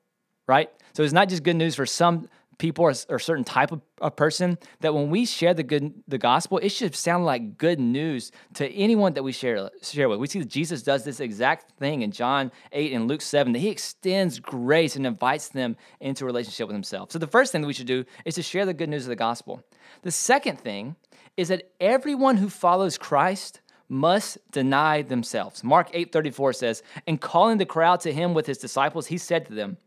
right? 0.48 0.69
So, 0.93 1.03
it's 1.03 1.13
not 1.13 1.29
just 1.29 1.43
good 1.43 1.55
news 1.55 1.75
for 1.75 1.86
some 1.86 2.27
people 2.58 2.86
or 2.86 2.92
a 3.16 3.20
certain 3.20 3.44
type 3.44 3.72
of, 3.72 3.82
of 4.02 4.16
person 4.16 4.58
that 4.80 4.94
when 4.94 5.10
we 5.10 5.26
share 5.26 5.54
the 5.54 5.64
good 5.64 5.94
the 6.08 6.18
gospel 6.18 6.58
it 6.58 6.70
should 6.70 6.96
sound 6.96 7.26
like 7.26 7.58
good 7.58 7.80
news 7.80 8.32
to 8.54 8.68
anyone 8.70 9.14
that 9.14 9.24
we 9.24 9.32
share 9.32 9.70
share 9.82 10.10
with. 10.10 10.20
We 10.20 10.28
see 10.28 10.40
that 10.40 10.50
jesus 10.50 10.82
does 10.82 11.04
this 11.04 11.20
exact 11.20 11.78
thing 11.78 12.02
in 12.02 12.12
john 12.12 12.52
8 12.72 12.94
and 12.94 13.08
luke 13.08 13.22
7 13.22 13.54
that 13.54 13.60
he 13.60 13.70
extends 13.70 14.40
grace 14.40 14.96
and 14.96 15.06
invites 15.06 15.50
them 15.50 15.78
into 16.00 16.24
a 16.24 16.28
relationship 16.28 16.68
with 16.68 16.76
himself. 16.76 17.12
So 17.12 17.20
the 17.20 17.28
first 17.28 17.52
thing 17.52 17.62
that 17.62 17.68
we 17.68 17.74
should 17.74 17.88
do 17.88 18.06
is 18.26 18.36
to 18.36 18.42
share 18.42 18.66
the 18.66 18.74
good 18.74 18.90
news 18.90 19.04
of 19.04 19.10
the 19.10 19.16
gospel. 19.16 19.64
The 20.02 20.12
second 20.12 20.60
thing 20.60 20.96
is 21.36 21.50
that 21.50 21.72
everyone 21.80 22.38
who 22.38 22.50
follows 22.50 22.98
christ 22.98 23.62
must 23.90 24.38
deny 24.52 25.02
themselves. 25.02 25.64
Mark 25.64 25.92
8:34 25.94 26.56
says 26.56 26.84
and 27.06 27.22
calling 27.22 27.58
the 27.58 27.66
crowd 27.66 28.00
to 28.02 28.12
him 28.12 28.34
with 28.34 28.48
his 28.48 28.58
disciples 28.58 29.08
he 29.08 29.18
said 29.18 29.46
to 29.46 29.54
them 29.54 29.78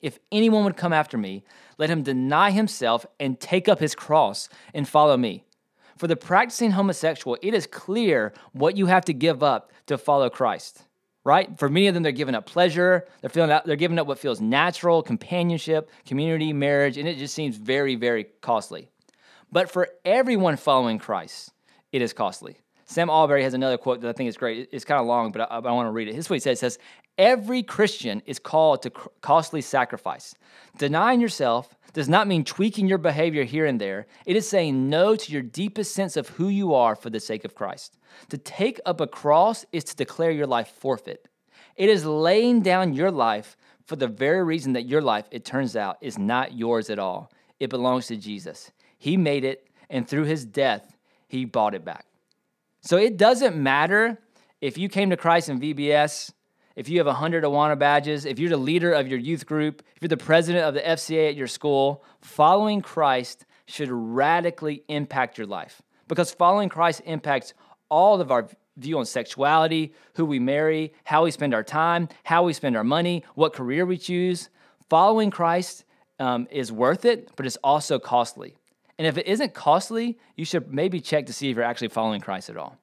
if 0.00 0.18
anyone 0.30 0.64
would 0.64 0.76
come 0.76 0.92
after 0.92 1.18
me, 1.18 1.44
let 1.76 1.90
him 1.90 2.02
deny 2.02 2.50
himself 2.50 3.06
and 3.18 3.40
take 3.40 3.68
up 3.68 3.80
his 3.80 3.94
cross 3.94 4.48
and 4.74 4.88
follow 4.88 5.16
me. 5.16 5.44
For 5.96 6.06
the 6.06 6.16
practicing 6.16 6.72
homosexual, 6.72 7.36
it 7.42 7.54
is 7.54 7.66
clear 7.66 8.32
what 8.52 8.76
you 8.76 8.86
have 8.86 9.04
to 9.06 9.12
give 9.12 9.42
up 9.42 9.72
to 9.86 9.98
follow 9.98 10.30
Christ. 10.30 10.84
Right? 11.24 11.58
For 11.58 11.68
many 11.68 11.88
of 11.88 11.94
them, 11.94 12.02
they're 12.02 12.12
giving 12.12 12.34
up 12.34 12.46
pleasure. 12.46 13.06
They're 13.20 13.28
feeling 13.28 13.50
out, 13.50 13.66
they're 13.66 13.76
giving 13.76 13.98
up 13.98 14.06
what 14.06 14.18
feels 14.18 14.40
natural, 14.40 15.02
companionship, 15.02 15.90
community, 16.06 16.52
marriage, 16.52 16.96
and 16.96 17.06
it 17.06 17.18
just 17.18 17.34
seems 17.34 17.56
very, 17.56 17.96
very 17.96 18.24
costly. 18.40 18.88
But 19.50 19.70
for 19.70 19.88
everyone 20.04 20.56
following 20.56 20.98
Christ, 20.98 21.52
it 21.92 22.00
is 22.00 22.12
costly. 22.12 22.56
Sam 22.86 23.10
Allberry 23.10 23.42
has 23.42 23.52
another 23.52 23.76
quote 23.76 24.00
that 24.00 24.08
I 24.08 24.12
think 24.12 24.28
is 24.28 24.38
great. 24.38 24.70
It's 24.72 24.86
kind 24.86 25.00
of 25.00 25.06
long, 25.06 25.30
but 25.30 25.42
I, 25.42 25.56
I 25.56 25.72
want 25.72 25.86
to 25.86 25.90
read 25.90 26.08
it. 26.08 26.16
This 26.16 26.26
is 26.26 26.30
what 26.30 26.36
he 26.36 26.40
says. 26.40 26.58
It 26.58 26.60
says, 26.60 26.78
Every 27.18 27.64
Christian 27.64 28.22
is 28.26 28.38
called 28.38 28.82
to 28.82 28.90
costly 29.20 29.60
sacrifice. 29.60 30.36
Denying 30.78 31.20
yourself 31.20 31.74
does 31.92 32.08
not 32.08 32.28
mean 32.28 32.44
tweaking 32.44 32.86
your 32.86 32.98
behavior 32.98 33.42
here 33.42 33.66
and 33.66 33.80
there. 33.80 34.06
It 34.24 34.36
is 34.36 34.48
saying 34.48 34.88
no 34.88 35.16
to 35.16 35.32
your 35.32 35.42
deepest 35.42 35.92
sense 35.94 36.16
of 36.16 36.28
who 36.28 36.48
you 36.48 36.74
are 36.74 36.94
for 36.94 37.10
the 37.10 37.18
sake 37.18 37.44
of 37.44 37.56
Christ. 37.56 37.98
To 38.28 38.38
take 38.38 38.80
up 38.86 39.00
a 39.00 39.08
cross 39.08 39.66
is 39.72 39.82
to 39.84 39.96
declare 39.96 40.30
your 40.30 40.46
life 40.46 40.68
forfeit. 40.68 41.26
It 41.74 41.88
is 41.88 42.04
laying 42.04 42.60
down 42.62 42.92
your 42.92 43.10
life 43.10 43.56
for 43.84 43.96
the 43.96 44.06
very 44.06 44.44
reason 44.44 44.74
that 44.74 44.86
your 44.86 45.02
life, 45.02 45.26
it 45.32 45.44
turns 45.44 45.74
out, 45.74 45.96
is 46.00 46.18
not 46.18 46.52
yours 46.52 46.88
at 46.88 46.98
all. 47.00 47.32
It 47.58 47.70
belongs 47.70 48.06
to 48.08 48.16
Jesus. 48.16 48.70
He 48.98 49.16
made 49.16 49.44
it, 49.44 49.66
and 49.90 50.06
through 50.06 50.24
his 50.24 50.44
death, 50.44 50.96
he 51.26 51.44
bought 51.44 51.74
it 51.74 51.84
back. 51.84 52.04
So 52.82 52.96
it 52.96 53.16
doesn't 53.16 53.56
matter 53.56 54.20
if 54.60 54.78
you 54.78 54.88
came 54.88 55.10
to 55.10 55.16
Christ 55.16 55.48
in 55.48 55.60
VBS 55.60 56.32
if 56.78 56.88
you 56.88 56.98
have 56.98 57.08
100 57.08 57.42
Awana 57.42 57.76
badges, 57.76 58.24
if 58.24 58.38
you're 58.38 58.50
the 58.50 58.56
leader 58.56 58.92
of 58.92 59.08
your 59.08 59.18
youth 59.18 59.46
group, 59.46 59.82
if 59.96 60.02
you're 60.02 60.08
the 60.08 60.16
president 60.16 60.64
of 60.64 60.74
the 60.74 60.80
FCA 60.80 61.28
at 61.28 61.34
your 61.34 61.48
school, 61.48 62.04
following 62.20 62.82
Christ 62.82 63.46
should 63.66 63.90
radically 63.90 64.84
impact 64.86 65.38
your 65.38 65.48
life 65.48 65.82
because 66.06 66.30
following 66.30 66.68
Christ 66.68 67.02
impacts 67.04 67.52
all 67.88 68.20
of 68.20 68.30
our 68.30 68.48
view 68.76 68.96
on 68.96 69.06
sexuality, 69.06 69.92
who 70.14 70.24
we 70.24 70.38
marry, 70.38 70.92
how 71.02 71.24
we 71.24 71.32
spend 71.32 71.52
our 71.52 71.64
time, 71.64 72.08
how 72.22 72.44
we 72.44 72.52
spend 72.52 72.76
our 72.76 72.84
money, 72.84 73.24
what 73.34 73.54
career 73.54 73.84
we 73.84 73.98
choose. 73.98 74.48
Following 74.88 75.32
Christ 75.32 75.84
um, 76.20 76.46
is 76.48 76.70
worth 76.70 77.04
it, 77.04 77.32
but 77.34 77.44
it's 77.44 77.58
also 77.64 77.98
costly. 77.98 78.54
And 78.98 79.06
if 79.08 79.18
it 79.18 79.26
isn't 79.26 79.52
costly, 79.52 80.16
you 80.36 80.44
should 80.44 80.72
maybe 80.72 81.00
check 81.00 81.26
to 81.26 81.32
see 81.32 81.50
if 81.50 81.56
you're 81.56 81.64
actually 81.64 81.88
following 81.88 82.20
Christ 82.20 82.50
at 82.50 82.56
all. 82.56 82.78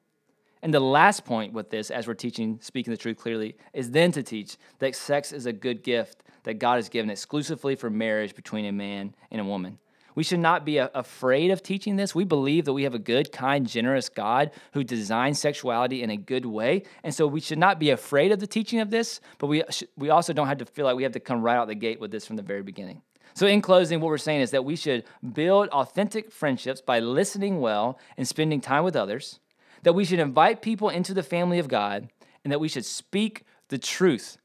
And 0.62 0.72
the 0.72 0.80
last 0.80 1.24
point 1.24 1.52
with 1.52 1.70
this, 1.70 1.90
as 1.90 2.06
we're 2.06 2.14
teaching, 2.14 2.58
speaking 2.62 2.90
the 2.90 2.96
truth 2.96 3.18
clearly, 3.18 3.56
is 3.72 3.90
then 3.90 4.12
to 4.12 4.22
teach 4.22 4.56
that 4.78 4.96
sex 4.96 5.32
is 5.32 5.46
a 5.46 5.52
good 5.52 5.82
gift 5.82 6.22
that 6.44 6.54
God 6.54 6.76
has 6.76 6.88
given 6.88 7.10
exclusively 7.10 7.74
for 7.74 7.90
marriage 7.90 8.34
between 8.34 8.64
a 8.64 8.72
man 8.72 9.14
and 9.30 9.40
a 9.40 9.44
woman. 9.44 9.78
We 10.16 10.24
should 10.24 10.40
not 10.40 10.64
be 10.64 10.80
uh, 10.80 10.88
afraid 10.94 11.50
of 11.50 11.62
teaching 11.62 11.96
this. 11.96 12.14
We 12.14 12.24
believe 12.24 12.64
that 12.64 12.72
we 12.72 12.84
have 12.84 12.94
a 12.94 12.98
good, 12.98 13.30
kind, 13.30 13.68
generous 13.68 14.08
God 14.08 14.50
who 14.72 14.82
designed 14.82 15.36
sexuality 15.36 16.02
in 16.02 16.08
a 16.08 16.16
good 16.16 16.46
way. 16.46 16.84
And 17.04 17.14
so 17.14 17.26
we 17.26 17.40
should 17.40 17.58
not 17.58 17.78
be 17.78 17.90
afraid 17.90 18.32
of 18.32 18.40
the 18.40 18.46
teaching 18.46 18.80
of 18.80 18.90
this, 18.90 19.20
but 19.38 19.48
we, 19.48 19.62
we 19.96 20.08
also 20.08 20.32
don't 20.32 20.48
have 20.48 20.58
to 20.58 20.64
feel 20.64 20.86
like 20.86 20.96
we 20.96 21.02
have 21.02 21.12
to 21.12 21.20
come 21.20 21.42
right 21.42 21.56
out 21.56 21.68
the 21.68 21.74
gate 21.74 22.00
with 22.00 22.10
this 22.10 22.26
from 22.26 22.36
the 22.36 22.42
very 22.42 22.62
beginning. 22.62 23.02
So, 23.34 23.46
in 23.46 23.60
closing, 23.60 24.00
what 24.00 24.08
we're 24.08 24.16
saying 24.16 24.40
is 24.40 24.52
that 24.52 24.64
we 24.64 24.76
should 24.76 25.04
build 25.34 25.68
authentic 25.68 26.32
friendships 26.32 26.80
by 26.80 27.00
listening 27.00 27.60
well 27.60 27.98
and 28.16 28.26
spending 28.26 28.62
time 28.62 28.82
with 28.82 28.96
others 28.96 29.40
that 29.86 29.92
we 29.92 30.04
should 30.04 30.18
invite 30.18 30.62
people 30.62 30.88
into 30.88 31.14
the 31.14 31.22
family 31.22 31.60
of 31.60 31.68
God 31.68 32.08
and 32.42 32.50
that 32.50 32.58
we 32.58 32.66
should 32.66 32.84
speak 32.84 33.44
the 33.68 33.78
truth 33.78 34.36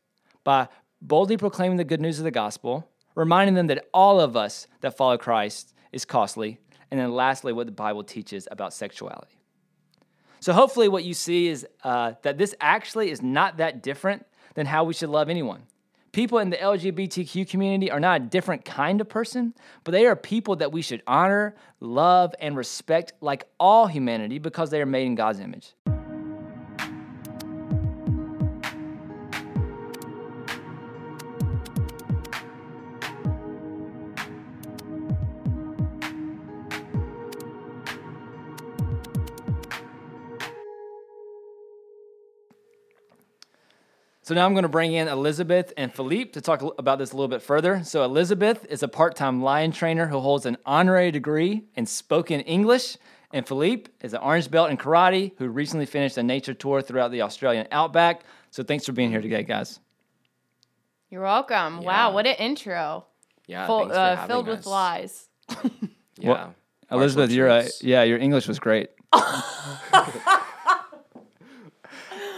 by 0.44 0.68
boldly 1.02 1.36
proclaiming 1.36 1.78
the 1.78 1.84
good 1.84 2.00
news 2.00 2.20
of 2.20 2.26
the 2.26 2.30
gospel, 2.30 2.88
reminding 3.16 3.56
them 3.56 3.66
that 3.66 3.88
all 3.92 4.20
of 4.22 4.38
us 4.38 4.68
that 4.82 4.96
follow 4.96 5.18
Christ 5.18 5.74
is 5.92 6.06
costly, 6.06 6.60
and 6.92 7.00
then 7.00 7.16
lastly, 7.16 7.54
what 7.54 7.66
the 7.66 7.72
Bible 7.72 8.04
teaches 8.04 8.48
about 8.52 8.72
sexuality. 8.72 9.40
So, 10.42 10.54
hopefully, 10.54 10.88
what 10.88 11.06
you 11.06 11.16
see 11.16 11.48
is 11.48 11.66
uh, 11.84 12.14
that 12.22 12.38
this 12.38 12.54
actually 12.62 13.10
is 13.10 13.24
not 13.24 13.58
that 13.58 13.82
different 13.82 14.28
than 14.54 14.68
how 14.68 14.84
we 14.84 14.94
should 14.94 15.10
love 15.10 15.28
anyone. 15.28 15.64
People 16.12 16.40
in 16.40 16.50
the 16.50 16.58
LGBTQ 16.58 17.48
community 17.48 17.90
are 17.90 18.00
not 18.00 18.22
a 18.22 18.24
different 18.26 18.66
kind 18.66 19.00
of 19.00 19.08
person, 19.08 19.54
but 19.86 19.92
they 19.92 20.06
are 20.06 20.16
people 20.16 20.58
that 20.58 20.72
we 20.72 20.82
should 20.82 21.02
honor, 21.08 21.56
love, 21.80 22.36
and 22.40 22.58
respect 22.58 23.14
like 23.22 23.46
all 23.60 23.88
humanity 23.88 24.38
because 24.38 24.72
they 24.72 24.82
are 24.82 24.86
made 24.86 25.06
in 25.06 25.16
God's 25.16 25.40
image. 25.40 25.74
So 44.32 44.36
now 44.36 44.46
I'm 44.46 44.54
going 44.54 44.64
to 44.64 44.70
bring 44.70 44.94
in 44.94 45.10
Elizabeth 45.10 45.74
and 45.76 45.94
Philippe 45.94 46.32
to 46.32 46.40
talk 46.40 46.62
about 46.80 47.00
this 47.00 47.12
a 47.12 47.18
little 47.18 47.28
bit 47.28 47.42
further. 47.42 47.84
So 47.84 48.06
Elizabeth 48.06 48.66
is 48.70 48.82
a 48.82 48.88
part-time 48.88 49.44
lion 49.44 49.74
trainer 49.74 50.08
who 50.08 50.22
holds 50.22 50.46
an 50.46 50.56
honorary 50.66 51.12
degree 51.12 51.66
in 51.76 51.86
spoken 51.86 52.40
English, 52.40 52.96
and 53.34 53.46
Philippe 53.46 53.92
is 54.00 54.14
an 54.14 54.22
orange 54.22 54.50
belt 54.50 54.72
in 54.72 54.78
karate 54.78 55.34
who 55.38 55.50
recently 55.50 55.86
finished 55.86 56.18
a 56.18 56.24
nature 56.24 56.54
tour 56.54 56.82
throughout 56.82 57.12
the 57.12 57.24
Australian 57.24 57.68
outback. 57.74 58.22
So 58.52 58.64
thanks 58.64 58.86
for 58.86 58.94
being 58.94 59.10
here 59.10 59.20
today, 59.20 59.44
guys. 59.44 59.82
You're 61.10 61.24
welcome. 61.24 61.82
Yeah. 61.82 61.88
Wow, 61.88 62.14
what 62.14 62.26
an 62.26 62.36
intro. 62.36 63.08
Yeah, 63.48 63.68
Full, 63.68 63.92
uh, 63.92 64.28
filled 64.28 64.48
us. 64.48 64.60
with 64.60 64.66
lies. 64.66 65.28
yeah. 66.18 66.30
Well, 66.30 66.56
Elizabeth, 66.90 67.32
you're 67.32 67.50
a, 67.50 67.68
yeah, 67.82 68.04
your 68.04 68.18
English 68.18 68.48
was 68.48 68.60
great. 68.60 68.92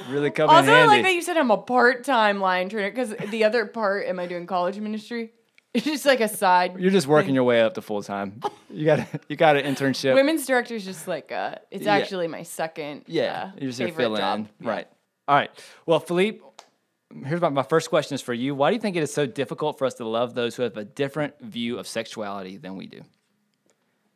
really 0.10 0.32
come 0.32 0.50
also, 0.50 0.62
in 0.62 0.66
handy. 0.66 0.82
I 0.82 0.86
like 0.86 1.04
that 1.04 1.14
you 1.14 1.22
said 1.22 1.38
I'm 1.38 1.52
a 1.52 1.58
part-time 1.58 2.40
line 2.40 2.70
trainer 2.70 2.90
because 2.90 3.14
the 3.30 3.44
other 3.44 3.66
part, 3.66 4.06
am 4.06 4.20
I 4.20 4.28
doing 4.28 4.48
college 4.48 4.78
ministry? 4.80 5.32
It's 5.74 5.86
just 5.86 6.06
like 6.06 6.22
a 6.22 6.28
side. 6.28 6.80
You're 6.80 6.92
just 6.92 7.08
working 7.08 7.30
thing. 7.30 7.36
your 7.36 7.46
way 7.46 7.60
up 7.62 7.74
to 7.74 7.82
full 7.82 8.04
time. 8.04 8.42
You 8.70 8.86
got 8.86 9.08
you 9.28 9.36
got 9.36 9.58
an 9.58 9.66
internship. 9.66 10.14
Women's 10.14 10.46
director 10.46 10.76
is 10.76 10.86
just 10.86 11.08
like 11.08 11.32
uh, 11.32 11.56
it's 11.72 11.86
yeah. 11.86 11.96
actually 11.96 12.28
my 12.28 12.44
second. 12.44 13.06
Yeah, 13.08 13.50
uh, 13.56 13.58
you're 13.58 13.72
just 13.72 13.80
favorite 13.80 14.16
job. 14.18 14.48
In. 14.60 14.68
Right. 14.68 14.88
All 15.28 15.36
right. 15.36 15.50
Well, 15.88 16.00
Philippe, 16.00 16.42
here's 17.26 17.42
my, 17.42 17.50
my 17.50 17.64
first 17.64 17.90
question 17.90 18.14
is 18.14 18.22
for 18.22 18.36
you. 18.36 18.54
Why 18.54 18.70
do 18.70 18.76
you 18.76 18.82
think 18.82 18.96
it 18.96 19.02
is 19.02 19.12
so 19.12 19.26
difficult 19.26 19.80
for 19.80 19.86
us 19.86 19.96
to 19.96 20.08
love 20.08 20.36
those 20.36 20.56
who 20.56 20.62
have 20.62 20.78
a 20.78 20.86
different 20.86 21.40
view 21.40 21.80
of 21.80 21.88
sexuality 21.88 22.58
than 22.58 22.76
we 22.76 22.86
do? 22.86 23.02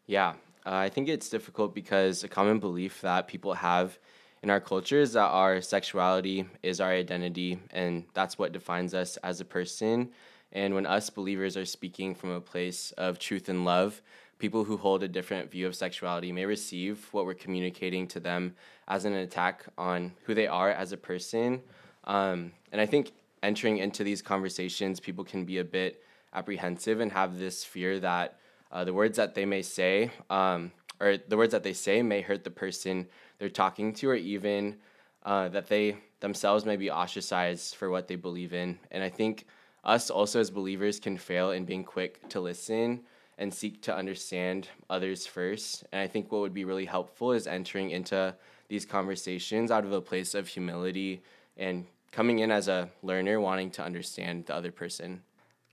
Yeah, 0.06 0.34
uh, 0.64 0.76
I 0.76 0.90
think 0.90 1.10
it's 1.10 1.30
difficult 1.30 1.74
because 1.74 2.24
a 2.24 2.28
common 2.28 2.60
belief 2.60 3.02
that 3.02 3.28
people 3.28 3.54
have 3.54 3.98
in 4.44 4.50
our 4.50 4.60
culture 4.60 5.00
is 5.00 5.14
that 5.14 5.28
our 5.28 5.62
sexuality 5.62 6.46
is 6.64 6.80
our 6.80 6.92
identity 6.92 7.60
and 7.72 8.06
that's 8.14 8.38
what 8.38 8.52
defines 8.52 8.94
us 8.94 9.18
as 9.18 9.42
a 9.42 9.46
person. 9.46 10.12
And 10.52 10.74
when 10.74 10.86
us 10.86 11.10
believers 11.10 11.58
are 11.58 11.66
speaking 11.66 12.16
from 12.16 12.32
a 12.32 12.42
place 12.42 12.92
of 12.98 13.20
truth 13.20 13.50
and 13.50 13.66
love, 13.66 14.02
people 14.40 14.64
who 14.64 14.78
hold 14.78 15.04
a 15.04 15.08
different 15.08 15.52
view 15.52 15.68
of 15.68 15.76
sexuality 15.76 16.32
may 16.32 16.46
receive 16.46 17.08
what 17.12 17.26
we're 17.26 17.34
communicating 17.34 18.08
to 18.08 18.20
them 18.20 18.56
as 18.88 19.06
an 19.06 19.14
attack 19.14 19.66
on 19.78 20.14
who 20.24 20.34
they 20.34 20.48
are 20.48 20.70
as 20.70 20.92
a 20.92 20.98
person. 20.98 21.62
Um, 22.04 22.52
and 22.72 22.80
I 22.80 22.86
think 22.86 23.12
entering 23.44 23.78
into 23.78 24.04
these 24.04 24.22
conversations, 24.22 25.00
people 25.00 25.24
can 25.24 25.44
be 25.46 25.58
a 25.58 25.64
bit 25.64 26.04
apprehensive 26.34 27.00
and 27.00 27.12
have 27.12 27.38
this 27.38 27.64
fear 27.64 28.00
that 28.00 28.38
uh, 28.72 28.84
the 28.84 28.94
words 28.94 29.18
that 29.18 29.34
they 29.34 29.46
may 29.46 29.62
say, 29.62 30.12
um, 30.30 30.72
or 31.00 31.18
the 31.18 31.38
words 31.38 31.52
that 31.52 31.64
they 31.64 31.74
say, 31.74 32.02
may 32.02 32.22
hurt 32.22 32.44
the 32.44 32.52
person 32.52 33.08
they're 33.40 33.50
talking 33.50 33.94
to, 33.94 34.10
or 34.10 34.16
even 34.16 34.78
uh, 35.24 35.50
that 35.50 35.68
they 35.68 35.98
themselves 36.20 36.66
may 36.66 36.76
be 36.76 36.90
ostracized 36.90 37.76
for 37.76 37.90
what 37.90 38.08
they 38.08 38.16
believe 38.16 38.54
in. 38.54 38.80
And 38.92 39.04
I 39.04 39.10
think 39.10 39.46
us 39.84 40.10
also 40.10 40.40
as 40.40 40.50
believers 40.50 41.00
can 41.00 41.18
fail 41.18 41.52
in 41.52 41.66
being 41.66 41.84
quick 41.84 42.28
to 42.30 42.40
listen 42.40 43.02
and 43.38 43.54
seek 43.54 43.82
to 43.84 43.96
understand 43.96 44.68
others 44.90 45.28
first. 45.28 45.84
And 45.92 46.02
I 46.02 46.08
think 46.08 46.32
what 46.32 46.42
would 46.42 46.54
be 46.54 46.66
really 46.66 46.86
helpful 46.86 47.34
is 47.34 47.46
entering 47.46 47.92
into 47.92 48.36
these 48.68 48.86
conversations 48.86 49.72
out 49.72 49.86
of 49.86 49.92
a 49.92 50.02
place 50.02 50.34
of 50.34 50.48
humility 50.48 51.22
and 51.56 51.86
coming 52.12 52.40
in 52.40 52.52
as 52.52 52.68
a 52.68 52.90
learner 53.04 53.40
wanting 53.40 53.70
to 53.72 53.84
understand 53.84 54.46
the 54.48 54.56
other 54.56 54.72
person. 54.72 55.22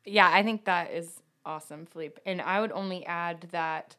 Yeah, 0.05 0.31
I 0.31 0.43
think 0.43 0.67
that 0.67 0.93
is 0.93 1.23
awesome, 1.47 1.87
Philippe. 1.87 2.21
And 2.27 2.43
I 2.43 2.61
would 2.61 2.73
only 2.73 3.05
add 3.07 3.49
that 3.51 3.97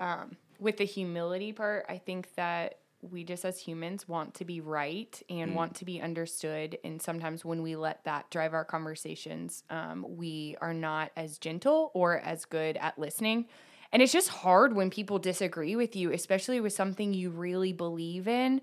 um, 0.00 0.36
with 0.58 0.76
the 0.76 0.84
humility 0.84 1.52
part, 1.52 1.86
I 1.88 1.98
think 1.98 2.34
that 2.34 2.78
we 3.02 3.24
just 3.24 3.44
as 3.44 3.58
humans 3.58 4.08
want 4.08 4.34
to 4.34 4.44
be 4.44 4.60
right 4.60 5.22
and 5.28 5.54
want 5.54 5.74
to 5.76 5.84
be 5.84 6.00
understood. 6.00 6.78
And 6.84 7.00
sometimes 7.00 7.44
when 7.44 7.62
we 7.62 7.76
let 7.76 8.04
that 8.04 8.30
drive 8.30 8.54
our 8.54 8.64
conversations, 8.64 9.64
um, 9.70 10.04
we 10.08 10.56
are 10.60 10.74
not 10.74 11.12
as 11.16 11.38
gentle 11.38 11.90
or 11.94 12.18
as 12.18 12.44
good 12.44 12.76
at 12.76 12.98
listening. 12.98 13.46
And 13.92 14.02
it's 14.02 14.12
just 14.12 14.28
hard 14.28 14.74
when 14.74 14.90
people 14.90 15.18
disagree 15.18 15.76
with 15.76 15.94
you, 15.94 16.12
especially 16.12 16.60
with 16.60 16.72
something 16.72 17.14
you 17.14 17.30
really 17.30 17.72
believe 17.72 18.26
in. 18.26 18.60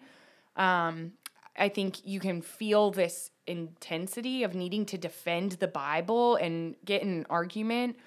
Um, 0.55 1.13
I 1.57 1.69
think 1.69 2.05
you 2.05 2.19
can 2.19 2.41
feel 2.41 2.91
this 2.91 3.29
intensity 3.47 4.43
of 4.43 4.55
needing 4.55 4.85
to 4.87 4.97
defend 4.97 5.53
the 5.53 5.67
Bible 5.67 6.35
and 6.35 6.75
get 6.83 7.01
in 7.01 7.09
an 7.09 7.25
argument 7.29 7.97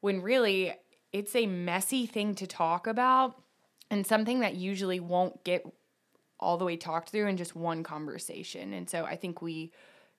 when 0.00 0.22
really 0.22 0.74
it's 1.12 1.34
a 1.34 1.46
messy 1.46 2.06
thing 2.06 2.34
to 2.34 2.46
talk 2.46 2.86
about 2.86 3.42
and 3.90 4.06
something 4.06 4.40
that 4.40 4.54
usually 4.54 5.00
won't 5.00 5.42
get 5.44 5.66
all 6.38 6.58
the 6.58 6.64
way 6.64 6.76
talked 6.76 7.10
through 7.10 7.26
in 7.26 7.36
just 7.36 7.56
one 7.56 7.82
conversation. 7.82 8.72
And 8.72 8.88
so 8.88 9.04
I 9.04 9.16
think 9.16 9.40
we 9.40 9.72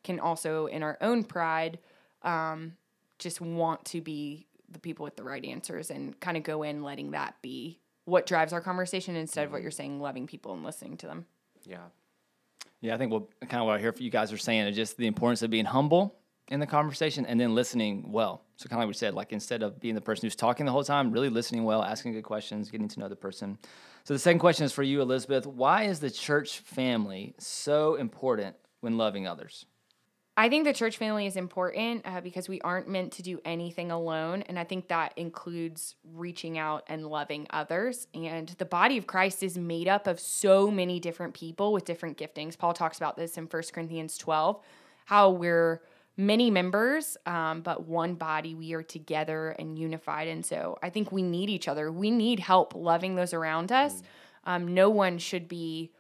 can 0.04 0.20
also, 0.20 0.68
in 0.68 0.84
our 0.84 0.98
own 1.02 1.24
pride, 1.24 1.80
um, 2.24 2.74
just 3.20 3.42
want 3.42 3.86
to 3.86 4.02
be 4.02 4.48
the 4.70 4.80
people 4.80 5.04
with 5.04 5.16
the 5.16 5.24
right 5.24 5.44
answers 5.46 5.92
and 5.92 6.20
kind 6.20 6.38
of 6.38 6.44
go 6.44 6.64
in 6.64 6.84
letting 6.84 7.12
that 7.12 7.36
be 7.42 7.80
what 8.06 8.26
drives 8.26 8.54
our 8.54 8.62
conversation 8.62 9.16
instead 9.16 9.46
of 9.46 9.52
what 9.52 9.62
you're 9.62 9.72
saying, 9.72 10.00
loving 10.00 10.28
people 10.28 10.54
and 10.54 10.64
listening 10.64 10.98
to 10.98 11.08
them. 11.08 11.26
Yeah. 11.66 11.78
Yeah, 12.80 12.96
I 12.96 12.98
think 12.98 13.12
what 13.12 13.28
kind 13.42 13.62
of 13.62 13.68
what 13.68 13.76
I 13.76 13.80
hear 13.80 13.92
for 13.92 14.04
you 14.04 14.10
guys 14.10 14.32
are 14.32 14.38
saying 14.38 14.68
is 14.68 14.76
just 14.76 14.98
the 14.98 15.08
importance 15.08 15.42
of 15.42 15.50
being 15.50 15.66
humble 15.66 16.16
in 16.50 16.60
the 16.60 16.68
conversation 16.68 17.26
and 17.26 17.40
then 17.40 17.56
listening 17.56 18.12
well. 18.12 18.44
So 18.58 18.68
kind 18.68 18.82
of 18.82 18.88
like 18.88 18.88
we 18.88 18.98
said, 18.98 19.14
like 19.14 19.32
instead 19.32 19.62
of 19.62 19.80
being 19.80 19.94
the 19.94 20.02
person 20.02 20.26
who's 20.26 20.36
talking 20.36 20.66
the 20.66 20.72
whole 20.72 20.84
time, 20.84 21.12
really 21.12 21.30
listening 21.30 21.64
well, 21.64 21.84
asking 21.84 22.14
good 22.14 22.24
questions, 22.24 22.72
getting 22.72 22.88
to 22.88 23.00
know 23.00 23.08
the 23.08 23.16
person. 23.16 23.58
So 24.04 24.14
the 24.16 24.20
second 24.20 24.40
question 24.40 24.66
is 24.66 24.74
for 24.74 24.84
you, 24.84 25.02
Elizabeth. 25.02 25.46
Why 25.46 25.84
is 25.84 26.00
the 26.00 26.10
church 26.10 26.60
family 26.60 27.36
so 27.38 27.96
important 27.96 28.56
when 28.82 28.98
loving 28.98 29.28
others? 29.28 29.66
I 30.40 30.50
think 30.50 30.66
the 30.66 30.74
church 30.74 30.98
family 30.98 31.26
is 31.26 31.36
important 31.36 32.04
uh, 32.06 32.22
because 32.22 32.48
we 32.48 32.62
aren't 32.62 32.88
meant 32.88 33.14
to 33.14 33.24
do 33.24 33.40
anything 33.44 33.92
alone. 33.92 34.44
And 34.44 34.58
I 34.58 34.64
think 34.64 34.88
that 34.88 35.14
includes 35.18 35.96
reaching 36.14 36.60
out 36.60 36.84
and 36.88 37.08
loving 37.08 37.48
others. 37.50 38.08
And 38.14 38.48
the 38.60 38.66
body 38.66 38.98
of 38.98 39.08
Christ 39.08 39.42
is 39.42 39.58
made 39.58 39.88
up 39.88 40.06
of 40.06 40.20
so 40.20 40.70
many 40.70 41.00
different 41.00 41.34
people 41.34 41.74
with 41.74 41.86
different 41.86 42.20
giftings. 42.20 42.56
Paul 42.56 42.74
talks 42.74 42.98
about 42.98 43.18
this 43.18 43.38
in 43.38 43.46
1 43.46 43.64
Corinthians 43.74 44.16
12, 44.18 44.60
how 45.06 45.32
we're 45.32 45.82
many 46.18 46.50
members, 46.50 47.16
um, 47.26 47.62
but 47.62 47.88
one 47.88 48.16
body. 48.16 48.56
We 48.56 48.74
are 48.74 48.84
together 48.84 49.50
and 49.60 49.78
unified. 49.78 50.28
And 50.28 50.46
so 50.46 50.78
I 50.82 50.90
think 50.90 51.12
we 51.12 51.22
need 51.22 51.50
each 51.50 51.68
other. 51.68 51.92
We 51.92 52.12
need 52.12 52.40
help 52.40 52.74
loving 52.76 53.16
those 53.16 53.34
around 53.34 53.72
us. 53.72 54.02
Um, 54.44 54.74
no 54.74 54.90
one 54.90 55.20
should 55.20 55.48
be 55.48 55.92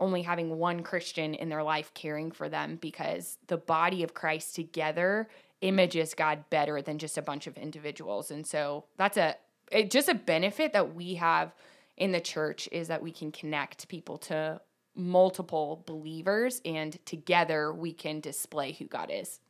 only 0.00 0.22
having 0.22 0.58
one 0.58 0.82
Christian 0.82 1.34
in 1.34 1.48
their 1.48 1.62
life 1.62 1.92
caring 1.94 2.30
for 2.30 2.48
them 2.48 2.78
because 2.80 3.38
the 3.46 3.56
body 3.56 4.02
of 4.02 4.14
Christ 4.14 4.54
together 4.54 5.28
images 5.60 6.14
God 6.14 6.44
better 6.50 6.82
than 6.82 6.98
just 6.98 7.16
a 7.18 7.22
bunch 7.22 7.46
of 7.46 7.56
individuals. 7.56 8.30
And 8.30 8.46
so 8.46 8.84
that's 8.96 9.16
a 9.16 9.36
it, 9.72 9.90
just 9.90 10.08
a 10.08 10.14
benefit 10.14 10.72
that 10.74 10.94
we 10.94 11.14
have 11.14 11.54
in 11.96 12.12
the 12.12 12.20
church 12.20 12.68
is 12.72 12.88
that 12.88 13.02
we 13.02 13.10
can 13.10 13.32
connect 13.32 13.88
people 13.88 14.18
to 14.18 14.60
multiple 14.94 15.82
believers 15.86 16.60
and 16.64 17.04
together 17.04 17.72
we 17.72 17.92
can 17.92 18.20
display 18.20 18.72
who 18.72 18.84
God 18.86 19.10
is. 19.12 19.40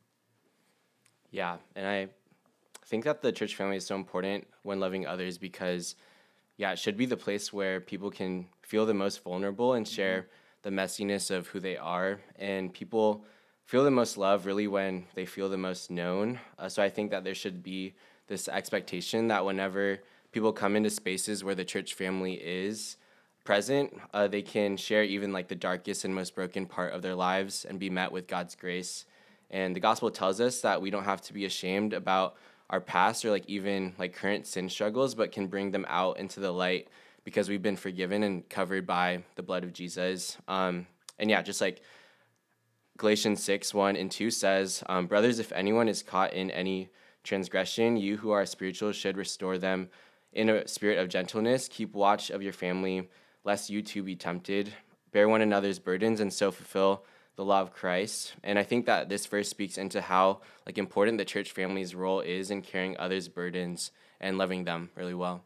Yeah, 1.31 1.57
and 1.75 1.87
I 1.87 2.07
think 2.85 3.03
that 3.03 3.21
the 3.21 3.31
church 3.31 3.55
family 3.55 3.77
is 3.77 3.85
so 3.85 3.95
important 3.95 4.47
when 4.63 4.79
loving 4.79 5.05
others 5.05 5.37
because, 5.37 5.95
yeah, 6.55 6.71
it 6.71 6.79
should 6.79 6.97
be 6.97 7.05
the 7.05 7.17
place 7.17 7.51
where 7.51 7.79
people 7.81 8.09
can 8.09 8.47
feel 8.61 8.85
the 8.85 8.93
most 8.93 9.23
vulnerable 9.23 9.73
and 9.73 9.87
share 9.87 10.27
the 10.63 10.69
messiness 10.69 11.29
of 11.29 11.47
who 11.47 11.59
they 11.59 11.77
are. 11.77 12.19
And 12.37 12.73
people 12.73 13.25
feel 13.65 13.83
the 13.83 13.91
most 13.91 14.17
love 14.17 14.45
really 14.45 14.67
when 14.67 15.05
they 15.15 15.25
feel 15.25 15.49
the 15.49 15.57
most 15.57 15.91
known. 15.91 16.39
Uh, 16.57 16.69
so 16.69 16.81
I 16.81 16.89
think 16.89 17.11
that 17.11 17.23
there 17.23 17.35
should 17.35 17.61
be 17.61 17.93
this 18.27 18.47
expectation 18.47 19.27
that 19.27 19.45
whenever 19.45 19.99
people 20.31 20.53
come 20.53 20.75
into 20.75 20.89
spaces 20.89 21.43
where 21.43 21.55
the 21.55 21.65
church 21.65 21.93
family 21.93 22.33
is 22.33 22.97
present, 23.43 23.93
uh, 24.13 24.27
they 24.27 24.41
can 24.41 24.77
share 24.77 25.03
even 25.03 25.31
like 25.31 25.47
the 25.47 25.55
darkest 25.55 26.05
and 26.05 26.13
most 26.13 26.35
broken 26.35 26.65
part 26.65 26.93
of 26.93 27.01
their 27.01 27.15
lives 27.15 27.65
and 27.65 27.79
be 27.79 27.89
met 27.89 28.11
with 28.11 28.27
God's 28.27 28.55
grace. 28.55 29.05
And 29.49 29.75
the 29.75 29.79
gospel 29.79 30.11
tells 30.11 30.41
us 30.41 30.61
that 30.61 30.81
we 30.81 30.89
don't 30.89 31.05
have 31.05 31.21
to 31.21 31.33
be 31.33 31.45
ashamed 31.45 31.93
about 31.93 32.35
our 32.69 32.81
past 32.81 33.23
or 33.23 33.31
like 33.31 33.45
even 33.47 33.93
like 33.97 34.13
current 34.13 34.45
sin 34.45 34.69
struggles, 34.69 35.15
but 35.15 35.31
can 35.31 35.47
bring 35.47 35.71
them 35.71 35.85
out 35.87 36.19
into 36.19 36.39
the 36.39 36.51
light 36.51 36.89
because 37.23 37.49
we've 37.49 37.61
been 37.61 37.77
forgiven 37.77 38.23
and 38.23 38.47
covered 38.49 38.85
by 38.85 39.23
the 39.35 39.43
blood 39.43 39.63
of 39.63 39.73
Jesus. 39.73 40.37
Um, 40.47 40.87
and 41.19 41.29
yeah, 41.29 41.41
just 41.41 41.61
like 41.61 41.81
Galatians 42.97 43.43
6 43.43 43.73
1 43.73 43.95
and 43.95 44.11
2 44.11 44.31
says, 44.31 44.83
um, 44.87 45.07
Brothers, 45.07 45.39
if 45.39 45.51
anyone 45.51 45.87
is 45.87 46.03
caught 46.03 46.33
in 46.33 46.51
any 46.51 46.89
transgression, 47.23 47.97
you 47.97 48.17
who 48.17 48.31
are 48.31 48.45
spiritual 48.45 48.91
should 48.91 49.17
restore 49.17 49.57
them 49.57 49.89
in 50.33 50.49
a 50.49 50.67
spirit 50.67 50.97
of 50.97 51.09
gentleness. 51.09 51.67
Keep 51.67 51.93
watch 51.93 52.29
of 52.29 52.41
your 52.41 52.53
family, 52.53 53.09
lest 53.43 53.69
you 53.69 53.81
too 53.81 54.03
be 54.03 54.15
tempted. 54.15 54.73
Bear 55.11 55.29
one 55.29 55.41
another's 55.41 55.79
burdens 55.79 56.19
and 56.19 56.31
so 56.31 56.51
fulfill 56.51 57.05
the 57.37 57.45
law 57.45 57.61
of 57.61 57.71
Christ. 57.71 58.33
And 58.43 58.59
I 58.59 58.63
think 58.63 58.87
that 58.87 59.07
this 59.07 59.25
verse 59.25 59.47
speaks 59.47 59.77
into 59.77 60.01
how 60.01 60.41
like 60.65 60.77
important 60.77 61.17
the 61.17 61.25
church 61.25 61.51
family's 61.51 61.95
role 61.95 62.19
is 62.19 62.51
in 62.51 62.61
carrying 62.61 62.97
others' 62.97 63.29
burdens 63.29 63.91
and 64.19 64.37
loving 64.37 64.65
them 64.65 64.89
really 64.95 65.13
well. 65.13 65.43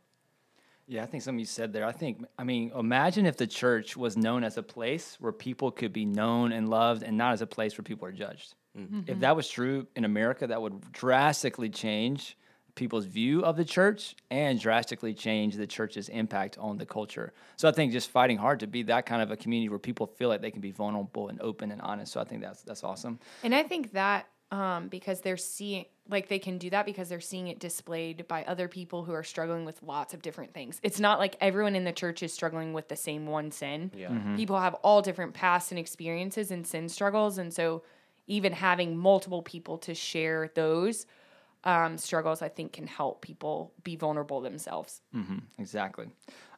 Yeah, 0.88 1.04
I 1.04 1.06
think 1.06 1.23
something 1.23 1.39
you 1.39 1.45
said 1.45 1.71
there. 1.71 1.86
I 1.86 1.91
think, 1.91 2.25
I 2.38 2.43
mean, 2.43 2.71
imagine 2.75 3.25
if 3.25 3.38
the 3.38 3.47
church 3.47 3.95
was 3.95 4.17
known 4.17 4.43
as 4.43 4.58
a 4.58 4.63
place 4.63 5.15
where 5.19 5.32
people 5.32 5.71
could 5.71 5.93
be 5.93 6.06
known 6.06 6.51
and 6.51 6.67
loved 6.69 7.04
and 7.04 7.17
not 7.17 7.34
as 7.34 7.41
a 7.41 7.47
place 7.47 7.77
where 7.77 7.84
people 7.84 8.08
are 8.08 8.12
judged. 8.12 8.56
Mm-hmm. 8.77 8.99
Mm-hmm. 8.99 9.12
If 9.12 9.19
that 9.19 9.36
was 9.36 9.47
true 9.47 9.88
in 9.95 10.06
America, 10.06 10.47
that 10.47 10.62
would 10.62 10.91
drastically 10.91 11.69
change 11.69 12.36
people's 12.75 13.05
view 13.05 13.43
of 13.43 13.57
the 13.57 13.65
church 13.65 14.15
and 14.29 14.60
drastically 14.60 15.13
change 15.13 15.55
the 15.55 15.67
church's 15.67 16.10
impact 16.10 16.57
on 16.57 16.77
the 16.77 16.86
culture. 16.86 17.34
So 17.57 17.67
I 17.67 17.71
think 17.71 17.91
just 17.91 18.10
fighting 18.10 18.38
hard 18.38 18.60
to 18.62 18.67
be 18.67 18.84
that 18.84 19.05
kind 19.05 19.21
of 19.21 19.31
a 19.31 19.38
community 19.38 19.69
where 19.69 19.79
people 19.79 20.07
feel 20.07 20.29
like 20.29 20.41
they 20.41 20.51
can 20.51 20.62
be 20.62 20.71
vulnerable 20.71 21.29
and 21.29 21.41
open 21.41 21.71
and 21.71 21.81
honest. 21.81 22.13
So 22.13 22.21
I 22.21 22.23
think 22.23 22.41
that's 22.41 22.63
that's 22.63 22.84
awesome. 22.84 23.19
And 23.43 23.53
I 23.53 23.63
think 23.63 23.91
that 23.93 24.27
um, 24.51 24.89
because 24.89 25.21
they're 25.21 25.38
seeing, 25.38 25.86
like, 26.10 26.27
they 26.27 26.39
can 26.39 26.57
do 26.57 26.69
that 26.71 26.86
because 26.86 27.07
they're 27.07 27.21
seeing 27.21 27.47
it 27.47 27.60
displayed 27.60 28.27
by 28.27 28.43
other 28.43 28.67
people 28.67 29.05
who 29.05 29.13
are 29.13 29.23
struggling 29.23 29.63
with 29.63 29.81
lots 29.81 30.13
of 30.13 30.21
different 30.21 30.53
things. 30.53 30.79
It's 30.84 30.99
not 30.99 31.19
like 31.19 31.38
everyone 31.39 31.73
in 31.73 31.86
the 31.86 31.93
church 31.93 32.21
is 32.21 32.34
struggling 32.34 32.73
with 32.73 32.89
the 32.89 32.97
same 32.97 33.25
one 33.25 33.51
sin. 33.51 33.91
Yeah. 33.95 34.36
People 34.36 34.60
have 34.60 34.73
all 34.75 35.01
different 35.01 35.34
pasts 35.34 35.71
and 35.71 35.79
experiences 35.79 36.51
and 36.51 36.67
sin 36.67 36.89
struggles. 36.89 37.38
And 37.38 37.53
so, 37.53 37.84
even 38.27 38.53
having 38.53 38.95
multiple 38.95 39.41
people 39.41 39.77
to 39.79 39.95
share 39.95 40.51
those 40.53 41.05
um, 41.63 41.97
struggles, 41.97 42.41
I 42.41 42.50
think, 42.50 42.74
can 42.74 42.88
help 42.88 43.21
people 43.21 43.74
be 43.84 43.95
vulnerable 43.95 44.41
themselves. 44.41 45.02
Exactly. 45.58 46.08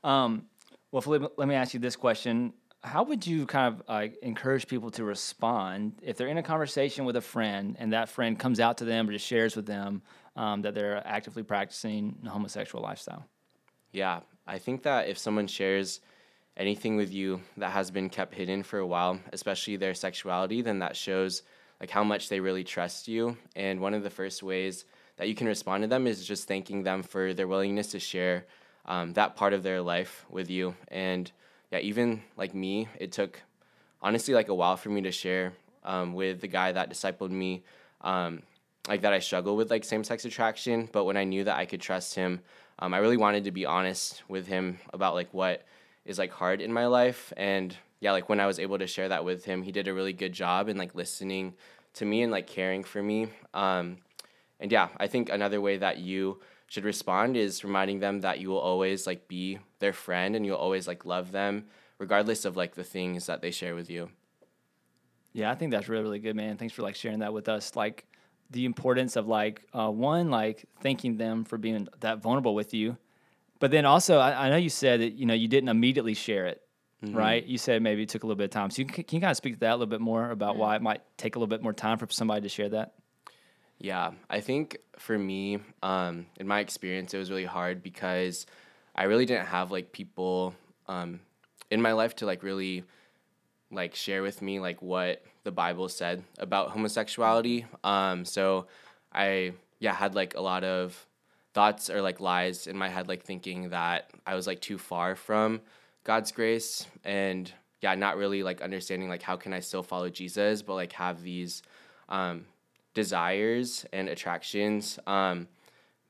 Um, 0.03 0.45
well, 0.91 1.01
Philip, 1.01 1.33
let 1.37 1.47
me 1.47 1.55
ask 1.55 1.73
you 1.73 1.79
this 1.79 1.95
question. 1.95 2.53
How 2.81 3.03
would 3.03 3.25
you 3.25 3.45
kind 3.45 3.73
of 3.73 3.83
uh, 3.87 4.07
encourage 4.21 4.67
people 4.67 4.91
to 4.91 5.03
respond 5.03 5.93
if 6.01 6.17
they're 6.17 6.27
in 6.27 6.37
a 6.37 6.43
conversation 6.43 7.05
with 7.05 7.15
a 7.15 7.21
friend 7.21 7.77
and 7.79 7.93
that 7.93 8.09
friend 8.09 8.37
comes 8.37 8.59
out 8.59 8.77
to 8.77 8.85
them 8.85 9.07
or 9.07 9.13
just 9.13 9.25
shares 9.25 9.55
with 9.55 9.65
them 9.65 10.01
um, 10.35 10.61
that 10.63 10.75
they're 10.75 11.01
actively 11.05 11.43
practicing 11.43 12.17
a 12.25 12.29
homosexual 12.29 12.83
lifestyle? 12.83 13.25
Yeah, 13.91 14.19
I 14.45 14.57
think 14.57 14.83
that 14.83 15.07
if 15.07 15.17
someone 15.17 15.47
shares 15.47 16.01
anything 16.57 16.97
with 16.97 17.11
you 17.11 17.41
that 17.57 17.71
has 17.71 17.89
been 17.89 18.09
kept 18.09 18.35
hidden 18.35 18.63
for 18.63 18.79
a 18.79 18.85
while, 18.85 19.19
especially 19.31 19.77
their 19.77 19.93
sexuality, 19.93 20.61
then 20.61 20.79
that 20.79 20.95
shows 20.95 21.43
like 21.79 21.89
how 21.89 22.03
much 22.03 22.29
they 22.29 22.39
really 22.39 22.63
trust 22.63 23.07
you. 23.07 23.37
And 23.55 23.79
one 23.79 23.93
of 23.93 24.03
the 24.03 24.09
first 24.09 24.43
ways 24.43 24.85
that 25.17 25.27
you 25.27 25.35
can 25.35 25.47
respond 25.47 25.83
to 25.83 25.87
them 25.87 26.07
is 26.07 26.25
just 26.25 26.47
thanking 26.47 26.83
them 26.83 27.03
for 27.03 27.33
their 27.33 27.47
willingness 27.47 27.87
to 27.87 27.99
share 27.99 28.45
um, 28.85 29.13
that 29.13 29.35
part 29.35 29.53
of 29.53 29.63
their 29.63 29.81
life 29.81 30.25
with 30.29 30.49
you. 30.49 30.75
And 30.89 31.31
yeah, 31.71 31.79
even 31.79 32.21
like 32.37 32.53
me, 32.53 32.87
it 32.99 33.11
took 33.11 33.41
honestly 34.01 34.33
like 34.33 34.49
a 34.49 34.55
while 34.55 34.77
for 34.77 34.89
me 34.89 35.01
to 35.01 35.11
share 35.11 35.53
um, 35.83 36.13
with 36.13 36.41
the 36.41 36.47
guy 36.47 36.71
that 36.71 36.91
discipled 36.91 37.31
me. 37.31 37.63
Um, 38.01 38.41
like 38.87 39.01
that 39.01 39.13
I 39.13 39.19
struggle 39.19 39.55
with 39.55 39.71
like 39.71 39.85
same 39.85 40.03
sex 40.03 40.25
attraction, 40.25 40.89
but 40.91 41.05
when 41.05 41.15
I 41.15 41.23
knew 41.23 41.45
that 41.45 41.57
I 41.57 41.65
could 41.65 41.79
trust 41.79 42.15
him, 42.15 42.41
um, 42.79 42.93
I 42.93 42.97
really 42.97 43.17
wanted 43.17 43.45
to 43.45 43.51
be 43.51 43.65
honest 43.65 44.23
with 44.27 44.47
him 44.47 44.79
about 44.91 45.13
like 45.13 45.33
what 45.33 45.63
is 46.05 46.19
like 46.19 46.31
hard 46.31 46.59
in 46.59 46.73
my 46.73 46.87
life. 46.87 47.31
And 47.37 47.75
yeah, 48.01 48.11
like 48.11 48.27
when 48.27 48.41
I 48.41 48.45
was 48.45 48.59
able 48.59 48.77
to 48.79 48.87
share 48.87 49.09
that 49.09 49.23
with 49.23 49.45
him, 49.45 49.63
he 49.63 49.71
did 49.71 49.87
a 49.87 49.93
really 49.93 50.11
good 50.11 50.33
job 50.33 50.67
in 50.67 50.77
like 50.77 50.95
listening 50.95 51.53
to 51.93 52.05
me 52.05 52.23
and 52.23 52.31
like 52.31 52.47
caring 52.47 52.83
for 52.83 53.01
me. 53.01 53.29
Um, 53.53 53.99
and 54.59 54.71
yeah, 54.71 54.89
I 54.97 55.07
think 55.07 55.29
another 55.29 55.59
way 55.61 55.77
that 55.77 55.97
you 55.97 56.39
should 56.67 56.85
respond 56.85 57.37
is 57.37 57.63
reminding 57.63 57.99
them 57.99 58.21
that 58.21 58.39
you 58.39 58.49
will 58.49 58.59
always 58.59 59.05
like 59.05 59.27
be 59.27 59.59
their 59.79 59.93
friend 59.93 60.35
and 60.35 60.45
you'll 60.45 60.57
always 60.57 60.87
like 60.87 61.05
love 61.05 61.31
them 61.31 61.65
regardless 61.99 62.45
of 62.45 62.57
like 62.57 62.75
the 62.75 62.83
things 62.83 63.27
that 63.27 63.41
they 63.41 63.51
share 63.51 63.75
with 63.75 63.89
you. 63.89 64.09
Yeah, 65.33 65.51
I 65.51 65.55
think 65.55 65.71
that's 65.71 65.89
really, 65.89 66.03
really 66.03 66.19
good, 66.19 66.35
man. 66.35 66.57
Thanks 66.57 66.73
for 66.73 66.81
like 66.83 66.95
sharing 66.95 67.19
that 67.19 67.33
with 67.33 67.49
us. 67.49 67.75
Like 67.75 68.05
the 68.51 68.65
importance 68.65 69.15
of 69.15 69.27
like 69.27 69.63
uh, 69.73 69.89
one 69.89 70.29
like 70.29 70.65
thanking 70.81 71.17
them 71.17 71.43
for 71.43 71.57
being 71.57 71.87
that 72.01 72.19
vulnerable 72.21 72.55
with 72.55 72.73
you, 72.73 72.97
but 73.59 73.71
then 73.71 73.85
also 73.85 74.19
I, 74.19 74.47
I 74.47 74.49
know 74.49 74.57
you 74.57 74.69
said 74.69 74.99
that 75.01 75.13
you 75.13 75.25
know 75.25 75.33
you 75.33 75.47
didn't 75.47 75.69
immediately 75.69 76.13
share 76.13 76.45
it, 76.47 76.59
Mm-hmm. 77.03 77.17
right? 77.17 77.45
You 77.45 77.57
said 77.57 77.81
maybe 77.81 78.03
it 78.03 78.09
took 78.09 78.23
a 78.23 78.25
little 78.25 78.37
bit 78.37 78.45
of 78.45 78.51
time. 78.51 78.69
So 78.69 78.81
you 78.81 78.85
can, 78.85 79.03
can 79.03 79.17
you 79.17 79.21
kind 79.21 79.31
of 79.31 79.35
speak 79.35 79.55
to 79.55 79.59
that 79.61 79.71
a 79.71 79.75
little 79.75 79.87
bit 79.87 79.99
more 79.99 80.31
about 80.31 80.55
why 80.55 80.77
it 80.77 80.81
might 80.81 81.01
take 81.17 81.35
a 81.35 81.39
little 81.39 81.49
bit 81.49 81.61
more 81.61 81.73
time 81.73 81.97
for 81.97 82.07
somebody 82.09 82.39
to 82.43 82.47
share 82.47 82.69
that? 82.69 82.93
Yeah, 83.83 84.11
I 84.29 84.39
think 84.39 84.77
for 84.97 85.19
me, 85.19 85.59
um, 85.83 86.27
in 86.39 86.47
my 86.47 86.61
experience, 86.61 87.13
it 87.13 87.17
was 87.17 87.29
really 87.29 87.43
hard 87.43 87.83
because 87.83 88.45
I 88.95 89.03
really 89.03 89.25
didn't 89.25 89.47
have 89.47 89.71
like 89.71 89.91
people 89.91 90.53
um, 90.87 91.19
in 91.69 91.81
my 91.81 91.91
life 91.91 92.15
to 92.17 92.25
like 92.25 92.43
really 92.43 92.85
like 93.71 93.93
share 93.93 94.21
with 94.21 94.41
me 94.41 94.61
like 94.61 94.81
what 94.81 95.21
the 95.43 95.51
Bible 95.51 95.89
said 95.89 96.23
about 96.39 96.69
homosexuality. 96.69 97.65
Um, 97.83 98.23
so 98.23 98.67
I 99.11 99.51
yeah 99.79 99.93
had 99.93 100.15
like 100.15 100.35
a 100.35 100.41
lot 100.41 100.63
of 100.63 101.05
thoughts 101.53 101.89
or 101.89 102.01
like 102.01 102.21
lies 102.21 102.67
in 102.67 102.77
my 102.77 102.87
head, 102.87 103.09
like 103.09 103.23
thinking 103.23 103.71
that 103.71 104.11
I 104.25 104.35
was 104.35 104.47
like 104.47 104.61
too 104.61 104.77
far 104.77 105.17
from 105.17 105.59
God's 106.05 106.31
grace 106.31 106.87
and 107.03 107.51
yeah, 107.81 107.95
not 107.95 108.15
really 108.15 108.43
like 108.43 108.61
understanding 108.61 109.09
like 109.09 109.23
how 109.23 109.35
can 109.35 109.51
I 109.51 109.59
still 109.59 109.83
follow 109.83 110.09
Jesus, 110.09 110.61
but 110.61 110.75
like 110.75 110.93
have 110.93 111.21
these 111.21 111.63
um, 112.07 112.45
desires 112.93 113.85
and 113.91 114.09
attractions. 114.09 114.99
Um, 115.07 115.47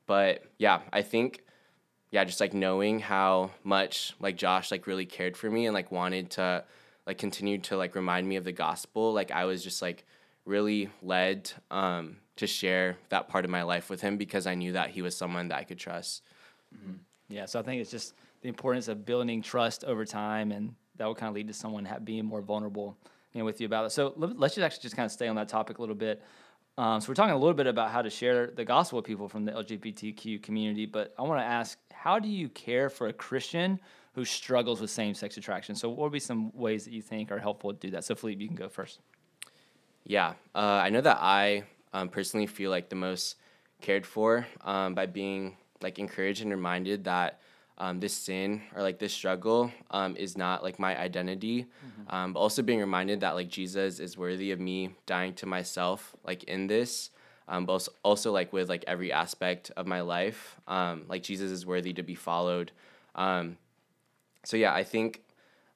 but 0.06 0.44
yeah, 0.58 0.80
I 0.92 1.02
think 1.02 1.44
yeah, 2.10 2.24
just 2.24 2.40
like 2.40 2.54
knowing 2.54 3.00
how 3.00 3.50
much 3.64 4.14
like 4.20 4.36
Josh 4.36 4.70
like 4.70 4.86
really 4.86 5.06
cared 5.06 5.36
for 5.36 5.50
me 5.50 5.66
and 5.66 5.74
like 5.74 5.90
wanted 5.90 6.30
to 6.32 6.64
like 7.06 7.18
continue 7.18 7.58
to 7.58 7.76
like 7.76 7.94
remind 7.94 8.28
me 8.28 8.36
of 8.36 8.44
the 8.44 8.52
gospel. 8.52 9.12
Like 9.12 9.30
I 9.30 9.46
was 9.46 9.64
just 9.64 9.82
like 9.82 10.04
really 10.44 10.90
led 11.02 11.50
um, 11.70 12.18
to 12.36 12.46
share 12.46 12.98
that 13.08 13.28
part 13.28 13.44
of 13.44 13.50
my 13.50 13.62
life 13.62 13.90
with 13.90 14.00
him 14.00 14.16
because 14.16 14.46
I 14.46 14.54
knew 14.54 14.72
that 14.72 14.90
he 14.90 15.02
was 15.02 15.16
someone 15.16 15.48
that 15.48 15.58
I 15.58 15.64
could 15.64 15.78
trust. 15.78 16.22
Yeah, 17.28 17.46
so 17.46 17.58
I 17.58 17.62
think 17.62 17.80
it's 17.80 17.90
just 17.90 18.14
the 18.42 18.48
importance 18.48 18.88
of 18.88 19.04
building 19.04 19.42
trust 19.42 19.84
over 19.84 20.04
time, 20.04 20.52
and 20.52 20.74
that 20.96 21.06
will 21.06 21.14
kind 21.14 21.28
of 21.28 21.34
lead 21.34 21.48
to 21.48 21.54
someone 21.54 21.88
being 22.04 22.24
more 22.24 22.42
vulnerable 22.42 22.96
you 23.32 23.40
know, 23.40 23.44
with 23.44 23.60
you 23.60 23.66
about 23.66 23.86
it. 23.86 23.90
So 23.90 24.12
let's 24.16 24.54
just 24.54 24.64
actually 24.64 24.82
just 24.82 24.96
kind 24.96 25.06
of 25.06 25.12
stay 25.12 25.28
on 25.28 25.36
that 25.36 25.48
topic 25.48 25.78
a 25.78 25.80
little 25.80 25.96
bit. 25.96 26.22
Um, 26.76 27.00
so 27.00 27.08
we're 27.08 27.14
talking 27.14 27.34
a 27.34 27.38
little 27.38 27.54
bit 27.54 27.68
about 27.68 27.90
how 27.90 28.02
to 28.02 28.10
share 28.10 28.48
the 28.48 28.64
gospel 28.64 28.96
with 28.96 29.06
people 29.06 29.28
from 29.28 29.44
the 29.44 29.52
LGBTQ 29.52 30.42
community, 30.42 30.86
but 30.86 31.14
I 31.16 31.22
want 31.22 31.40
to 31.40 31.44
ask, 31.44 31.78
how 31.92 32.18
do 32.18 32.28
you 32.28 32.48
care 32.48 32.90
for 32.90 33.06
a 33.06 33.12
Christian 33.12 33.78
who 34.14 34.24
struggles 34.24 34.80
with 34.80 34.90
same-sex 34.90 35.36
attraction? 35.36 35.76
So 35.76 35.88
what 35.88 35.98
would 35.98 36.12
be 36.12 36.18
some 36.18 36.50
ways 36.52 36.84
that 36.84 36.92
you 36.92 37.02
think 37.02 37.30
are 37.30 37.38
helpful 37.38 37.72
to 37.72 37.78
do 37.78 37.90
that? 37.92 38.04
So 38.04 38.16
Philippe, 38.16 38.42
you 38.42 38.48
can 38.48 38.56
go 38.56 38.68
first. 38.68 39.00
Yeah, 40.04 40.34
uh, 40.54 40.58
I 40.58 40.90
know 40.90 41.00
that 41.00 41.18
I 41.20 41.62
um, 41.92 42.08
personally 42.08 42.46
feel 42.46 42.70
like 42.70 42.88
the 42.88 42.96
most 42.96 43.36
cared 43.80 44.04
for 44.04 44.46
um, 44.62 44.94
by 44.94 45.06
being 45.06 45.56
like 45.80 45.98
encouraged 46.00 46.42
and 46.42 46.50
reminded 46.50 47.04
that 47.04 47.40
um, 47.78 48.00
this 48.00 48.12
sin 48.14 48.62
or 48.74 48.82
like 48.82 48.98
this 48.98 49.12
struggle 49.12 49.70
um, 49.90 50.16
is 50.16 50.36
not 50.36 50.62
like 50.62 50.78
my 50.78 50.98
identity, 50.98 51.66
um, 52.08 52.32
but 52.32 52.40
also 52.40 52.62
being 52.62 52.80
reminded 52.80 53.20
that 53.20 53.34
like 53.34 53.48
Jesus 53.48 53.98
is 53.98 54.16
worthy 54.16 54.52
of 54.52 54.60
me 54.60 54.90
dying 55.06 55.34
to 55.34 55.46
myself 55.46 56.14
like 56.24 56.44
in 56.44 56.68
this, 56.68 57.10
um, 57.48 57.66
but 57.66 57.72
also, 57.72 57.92
also 58.02 58.32
like 58.32 58.52
with 58.52 58.68
like 58.68 58.84
every 58.86 59.12
aspect 59.12 59.72
of 59.76 59.86
my 59.86 60.00
life, 60.00 60.56
um, 60.68 61.04
like 61.08 61.22
Jesus 61.22 61.50
is 61.50 61.66
worthy 61.66 61.92
to 61.92 62.02
be 62.02 62.14
followed. 62.14 62.70
Um, 63.14 63.56
so 64.44 64.56
yeah, 64.56 64.72
I 64.72 64.84
think 64.84 65.22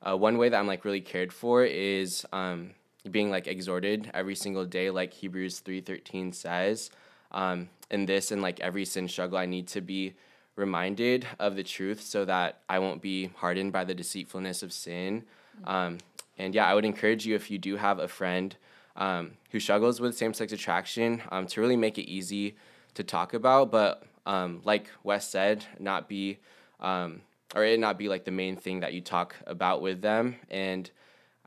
uh, 0.01 0.17
one 0.17 0.39
way 0.39 0.49
that 0.49 0.59
I'm 0.59 0.67
like 0.67 0.85
really 0.85 1.01
cared 1.01 1.33
for 1.33 1.65
is 1.65 2.25
um, 2.33 2.71
being 3.11 3.31
like 3.31 3.49
exhorted 3.49 4.11
every 4.15 4.37
single 4.37 4.65
day, 4.65 4.91
like 4.91 5.13
Hebrews 5.13 5.61
three 5.61 5.81
thirteen 5.81 6.33
says. 6.33 6.91
Um, 7.33 7.69
in 7.91 8.07
this 8.07 8.31
and 8.31 8.41
like 8.41 8.61
every 8.61 8.85
sin 8.85 9.09
struggle, 9.09 9.37
I 9.37 9.47
need 9.47 9.67
to 9.69 9.81
be 9.81 10.15
reminded 10.59 11.27
of 11.39 11.57
the 11.57 11.63
truth 11.63 12.03
so 12.03 12.25
that 12.25 12.61
I 12.69 12.79
won't 12.81 13.01
be 13.01 13.31
hardened 13.37 13.73
by 13.73 13.85
the 13.85 13.95
deceitfulness 13.95 14.63
of 14.63 14.73
sin. 14.73 15.25
Um, 15.65 15.99
and 16.37 16.55
yeah, 16.55 16.67
I 16.67 16.75
would 16.75 16.85
encourage 16.85 17.27
you 17.27 17.35
if 17.35 17.51
you 17.51 17.59
do 17.59 17.77
have 17.77 17.99
a 17.99 18.09
friend 18.09 18.55
um, 18.97 19.33
who 19.51 19.61
struggles 19.61 20.01
with 20.01 20.17
same 20.17 20.35
sex 20.35 20.53
attraction 20.53 21.23
um, 21.31 21.47
to 21.47 21.61
really 21.61 21.77
make 21.77 21.99
it 21.99 22.11
easy 22.11 22.57
to 22.95 23.05
talk 23.05 23.33
about, 23.33 23.71
but 23.71 24.03
um, 24.27 24.61
like 24.65 24.91
Wes 25.05 25.29
said, 25.29 25.65
not 25.79 26.09
be 26.09 26.39
um, 26.81 27.23
or 27.55 27.65
it 27.65 27.81
not 27.81 27.99
be 27.99 28.09
like 28.09 28.25
the 28.25 28.31
main 28.31 28.57
thing 28.57 28.81
that 28.81 28.93
you 28.93 29.01
talk 29.01 29.35
about 29.47 29.81
with 29.81 30.03
them. 30.03 30.37
And 30.51 30.91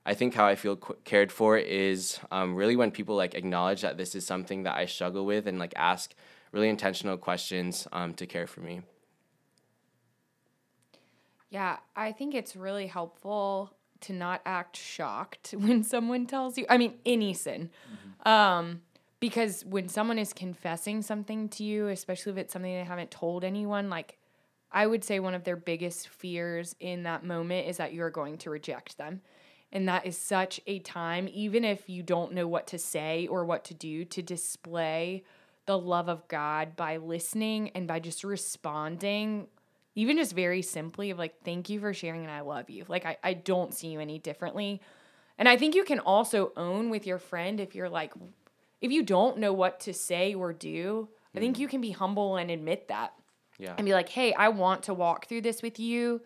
I 0.06 0.14
think 0.14 0.34
how 0.34 0.46
I 0.46 0.56
feel 0.56 0.78
qu- 0.78 0.98
cared 1.04 1.32
for 1.32 1.58
is 1.58 2.20
um, 2.32 2.56
really 2.56 2.76
when 2.76 2.92
people 2.92 3.16
like 3.16 3.36
acknowledge 3.36 3.82
that 3.82 3.98
this 3.98 4.16
is 4.16 4.26
something 4.26 4.64
that 4.64 4.76
I 4.76 4.88
struggle 4.88 5.26
with 5.26 5.48
and 5.48 5.60
like 5.60 5.74
ask 5.76 6.16
really 6.52 6.70
intentional 6.70 7.18
questions 7.18 7.88
um, 7.92 8.14
to 8.16 8.26
care 8.26 8.48
for 8.48 8.62
me. 8.62 8.82
Yeah, 11.52 11.78
I 11.96 12.14
think 12.14 12.34
it's 12.34 12.56
really 12.56 12.88
helpful 12.88 13.74
to 14.02 14.14
not 14.14 14.42
act 14.46 14.78
shocked 14.78 15.52
when 15.58 15.84
someone 15.84 16.26
tells 16.26 16.58
you. 16.58 16.66
I 16.70 16.78
mean, 16.78 16.96
any 17.06 17.34
sin. 17.34 17.70
Um, 18.26 18.82
because 19.20 19.64
when 19.66 19.88
someone 19.88 20.18
is 20.18 20.34
confessing 20.34 21.04
something 21.04 21.50
to 21.50 21.64
you, 21.64 21.90
especially 21.90 22.32
if 22.32 22.38
it's 22.40 22.54
something 22.54 22.74
they 22.74 22.84
haven't 22.84 23.12
told 23.12 23.44
anyone, 23.44 23.90
like 23.90 24.18
I 24.72 24.88
would 24.88 25.04
say 25.04 25.20
one 25.20 25.36
of 25.36 25.44
their 25.44 25.58
biggest 25.58 26.08
fears 26.08 26.76
in 26.80 27.04
that 27.04 27.24
moment 27.24 27.68
is 27.68 27.78
that 27.78 27.94
you're 27.94 28.10
going 28.10 28.38
to 28.40 28.50
reject 28.50 28.98
them. 28.98 29.22
And 29.74 29.88
that 29.88 30.06
is 30.06 30.18
such 30.18 30.60
a 30.68 30.80
time, 30.80 31.30
even 31.32 31.64
if 31.64 31.90
you 31.90 32.02
don't 32.02 32.34
know 32.34 32.48
what 32.48 32.68
to 32.68 32.78
say 32.78 33.28
or 33.28 33.46
what 33.46 33.66
to 33.66 33.74
do, 33.74 34.06
to 34.06 34.22
display 34.22 35.24
the 35.66 35.78
love 35.78 36.10
of 36.10 36.28
God 36.28 36.76
by 36.76 36.98
listening 36.98 37.70
and 37.70 37.88
by 37.88 38.00
just 38.00 38.24
responding 38.24 39.48
even 39.96 40.18
just 40.18 40.34
very 40.34 40.62
simply 40.62 41.12
of 41.12 41.18
like 41.18 41.44
thank 41.44 41.70
you 41.70 41.80
for 41.80 41.94
sharing 41.94 42.22
and 42.22 42.32
i 42.32 42.42
love 42.42 42.70
you. 42.70 42.86
Like 42.88 43.06
I, 43.06 43.18
I 43.24 43.34
don't 43.34 43.74
see 43.74 43.88
you 43.88 44.00
any 44.00 44.20
differently. 44.20 44.82
And 45.38 45.50
i 45.50 45.58
think 45.58 45.76
you 45.76 45.84
can 45.84 46.00
also 46.00 46.52
own 46.56 46.90
with 46.90 47.06
your 47.08 47.18
friend 47.18 47.60
if 47.60 47.76
you're 47.76 47.90
like 47.90 48.14
if 48.82 48.92
you 48.92 49.04
don't 49.04 49.38
know 49.38 49.54
what 49.54 49.80
to 49.82 49.94
say 49.94 50.34
or 50.34 50.54
do 50.54 51.08
i 51.36 51.40
think 51.40 51.58
mm. 51.58 51.60
you 51.60 51.68
can 51.68 51.82
be 51.82 51.92
humble 51.92 52.38
and 52.38 52.50
admit 52.50 52.88
that. 52.88 53.14
Yeah. 53.58 53.76
and 53.78 53.86
be 53.86 53.94
like 53.94 54.10
hey 54.10 54.34
i 54.34 54.50
want 54.50 54.84
to 54.84 54.94
walk 54.94 55.28
through 55.28 55.42
this 55.42 55.62
with 55.62 55.80
you. 55.80 56.22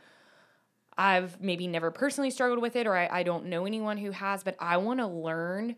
I've 0.97 1.41
maybe 1.41 1.67
never 1.67 1.91
personally 1.91 2.31
struggled 2.31 2.61
with 2.61 2.75
it 2.75 2.87
or 2.87 2.95
i, 2.95 3.07
I 3.11 3.23
don't 3.23 3.45
know 3.45 3.65
anyone 3.65 3.97
who 3.97 4.11
has 4.11 4.43
but 4.43 4.55
i 4.59 4.77
want 4.77 4.99
to 4.99 5.07
learn 5.07 5.75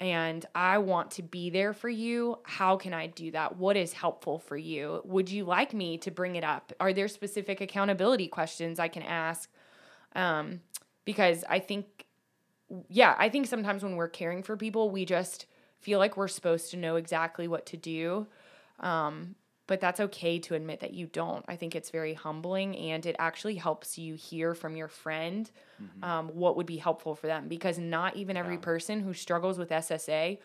and 0.00 0.46
I 0.54 0.78
want 0.78 1.10
to 1.12 1.22
be 1.22 1.50
there 1.50 1.74
for 1.74 1.90
you. 1.90 2.38
How 2.44 2.76
can 2.76 2.94
I 2.94 3.06
do 3.06 3.30
that? 3.32 3.56
What 3.56 3.76
is 3.76 3.92
helpful 3.92 4.38
for 4.38 4.56
you? 4.56 5.02
Would 5.04 5.30
you 5.30 5.44
like 5.44 5.74
me 5.74 5.98
to 5.98 6.10
bring 6.10 6.36
it 6.36 6.44
up? 6.44 6.72
Are 6.80 6.94
there 6.94 7.06
specific 7.06 7.60
accountability 7.60 8.26
questions 8.26 8.80
I 8.80 8.88
can 8.88 9.02
ask? 9.02 9.50
Um, 10.16 10.60
because 11.04 11.44
I 11.48 11.58
think, 11.58 12.06
yeah, 12.88 13.14
I 13.18 13.28
think 13.28 13.46
sometimes 13.46 13.82
when 13.82 13.96
we're 13.96 14.08
caring 14.08 14.42
for 14.42 14.56
people, 14.56 14.90
we 14.90 15.04
just 15.04 15.44
feel 15.80 15.98
like 15.98 16.16
we're 16.16 16.28
supposed 16.28 16.70
to 16.70 16.78
know 16.78 16.96
exactly 16.96 17.46
what 17.46 17.66
to 17.66 17.76
do. 17.76 18.26
Um, 18.80 19.34
but 19.70 19.80
that's 19.80 20.00
okay 20.00 20.40
to 20.40 20.56
admit 20.56 20.80
that 20.80 20.94
you 20.94 21.06
don't. 21.06 21.44
I 21.46 21.54
think 21.54 21.76
it's 21.76 21.90
very 21.90 22.12
humbling 22.12 22.76
and 22.76 23.06
it 23.06 23.14
actually 23.20 23.54
helps 23.54 23.96
you 23.96 24.16
hear 24.16 24.52
from 24.52 24.74
your 24.74 24.88
friend 24.88 25.48
um, 26.02 26.26
what 26.30 26.56
would 26.56 26.66
be 26.66 26.78
helpful 26.78 27.14
for 27.14 27.28
them 27.28 27.46
because 27.46 27.78
not 27.78 28.16
even 28.16 28.36
every 28.36 28.58
person 28.58 28.98
who 28.98 29.14
struggles 29.14 29.58
with 29.58 29.70
SSA 29.70 30.38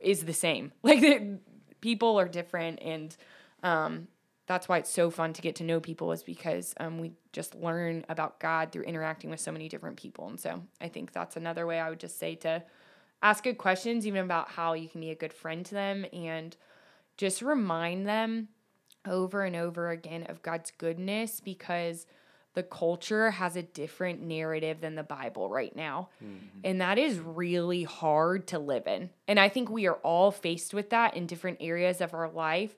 is 0.00 0.24
the 0.24 0.32
same. 0.32 0.72
Like 0.82 1.00
the, 1.00 1.38
people 1.80 2.18
are 2.18 2.26
different 2.26 2.80
and 2.82 3.16
um, 3.62 4.08
that's 4.48 4.68
why 4.68 4.78
it's 4.78 4.90
so 4.90 5.10
fun 5.10 5.32
to 5.34 5.42
get 5.42 5.54
to 5.56 5.62
know 5.62 5.78
people 5.78 6.10
is 6.10 6.24
because 6.24 6.74
um, 6.80 6.98
we 6.98 7.12
just 7.32 7.54
learn 7.54 8.04
about 8.08 8.40
God 8.40 8.72
through 8.72 8.82
interacting 8.82 9.30
with 9.30 9.38
so 9.38 9.52
many 9.52 9.68
different 9.68 9.96
people. 9.96 10.26
And 10.26 10.40
so 10.40 10.60
I 10.80 10.88
think 10.88 11.12
that's 11.12 11.36
another 11.36 11.68
way 11.68 11.78
I 11.78 11.88
would 11.88 12.00
just 12.00 12.18
say 12.18 12.34
to 12.34 12.64
ask 13.22 13.44
good 13.44 13.58
questions, 13.58 14.08
even 14.08 14.24
about 14.24 14.48
how 14.48 14.72
you 14.72 14.88
can 14.88 15.00
be 15.00 15.10
a 15.10 15.14
good 15.14 15.32
friend 15.32 15.64
to 15.66 15.74
them 15.74 16.04
and 16.12 16.56
just 17.20 17.42
remind 17.42 18.06
them 18.06 18.48
over 19.06 19.42
and 19.42 19.54
over 19.54 19.90
again 19.90 20.24
of 20.30 20.40
God's 20.40 20.72
goodness 20.78 21.38
because 21.38 22.06
the 22.54 22.62
culture 22.62 23.30
has 23.30 23.56
a 23.56 23.62
different 23.62 24.22
narrative 24.22 24.80
than 24.80 24.94
the 24.94 25.02
Bible 25.02 25.50
right 25.50 25.76
now. 25.76 26.08
And 26.64 26.80
that 26.80 26.96
is 26.96 27.18
really 27.18 27.82
hard 27.82 28.46
to 28.48 28.58
live 28.58 28.86
in. 28.86 29.10
And 29.28 29.38
I 29.38 29.50
think 29.50 29.68
we 29.68 29.86
are 29.86 29.96
all 29.96 30.30
faced 30.30 30.72
with 30.72 30.88
that 30.90 31.14
in 31.14 31.26
different 31.26 31.58
areas 31.60 32.00
of 32.00 32.14
our 32.14 32.30
life. 32.30 32.74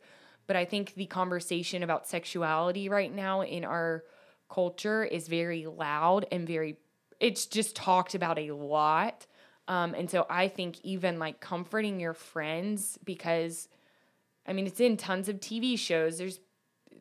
But 0.49 0.57
I 0.57 0.65
think 0.65 0.95
the 0.95 1.07
conversation 1.07 1.85
about 1.85 2.09
sexuality 2.09 2.89
right 2.89 3.15
now 3.15 3.43
in 3.43 3.65
our 3.65 4.03
culture 4.51 5.05
is 5.05 5.29
very 5.29 5.67
loud 5.67 6.27
and 6.33 6.49
very, 6.49 6.79
it's 7.21 7.47
just 7.47 7.77
talked 7.77 8.17
about 8.17 8.41
a 8.41 8.51
lot. 8.51 9.25
Um, 9.69 9.95
and 9.95 10.11
so 10.11 10.27
I 10.29 10.49
think 10.49 10.81
even 10.83 11.21
like 11.21 11.39
comforting 11.39 12.01
your 12.01 12.15
friends 12.15 12.99
because 13.05 13.69
I 14.47 14.53
mean, 14.53 14.67
it's 14.67 14.81
in 14.81 14.97
tons 14.97 15.29
of 15.29 15.41
TV 15.41 15.79
shows. 15.79 16.19
There's 16.19 16.41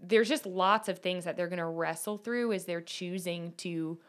there's 0.04 0.30
just 0.30 0.46
lots 0.46 0.90
of 0.90 1.00
things 1.00 1.26
that 1.26 1.38
they're 1.38 1.48
going 1.48 1.60
to 1.60 1.66
wrestle 1.66 2.18
through 2.18 2.54
as 2.54 2.66
they're 2.66 2.82
choosing 2.82 3.54
to 3.58 4.00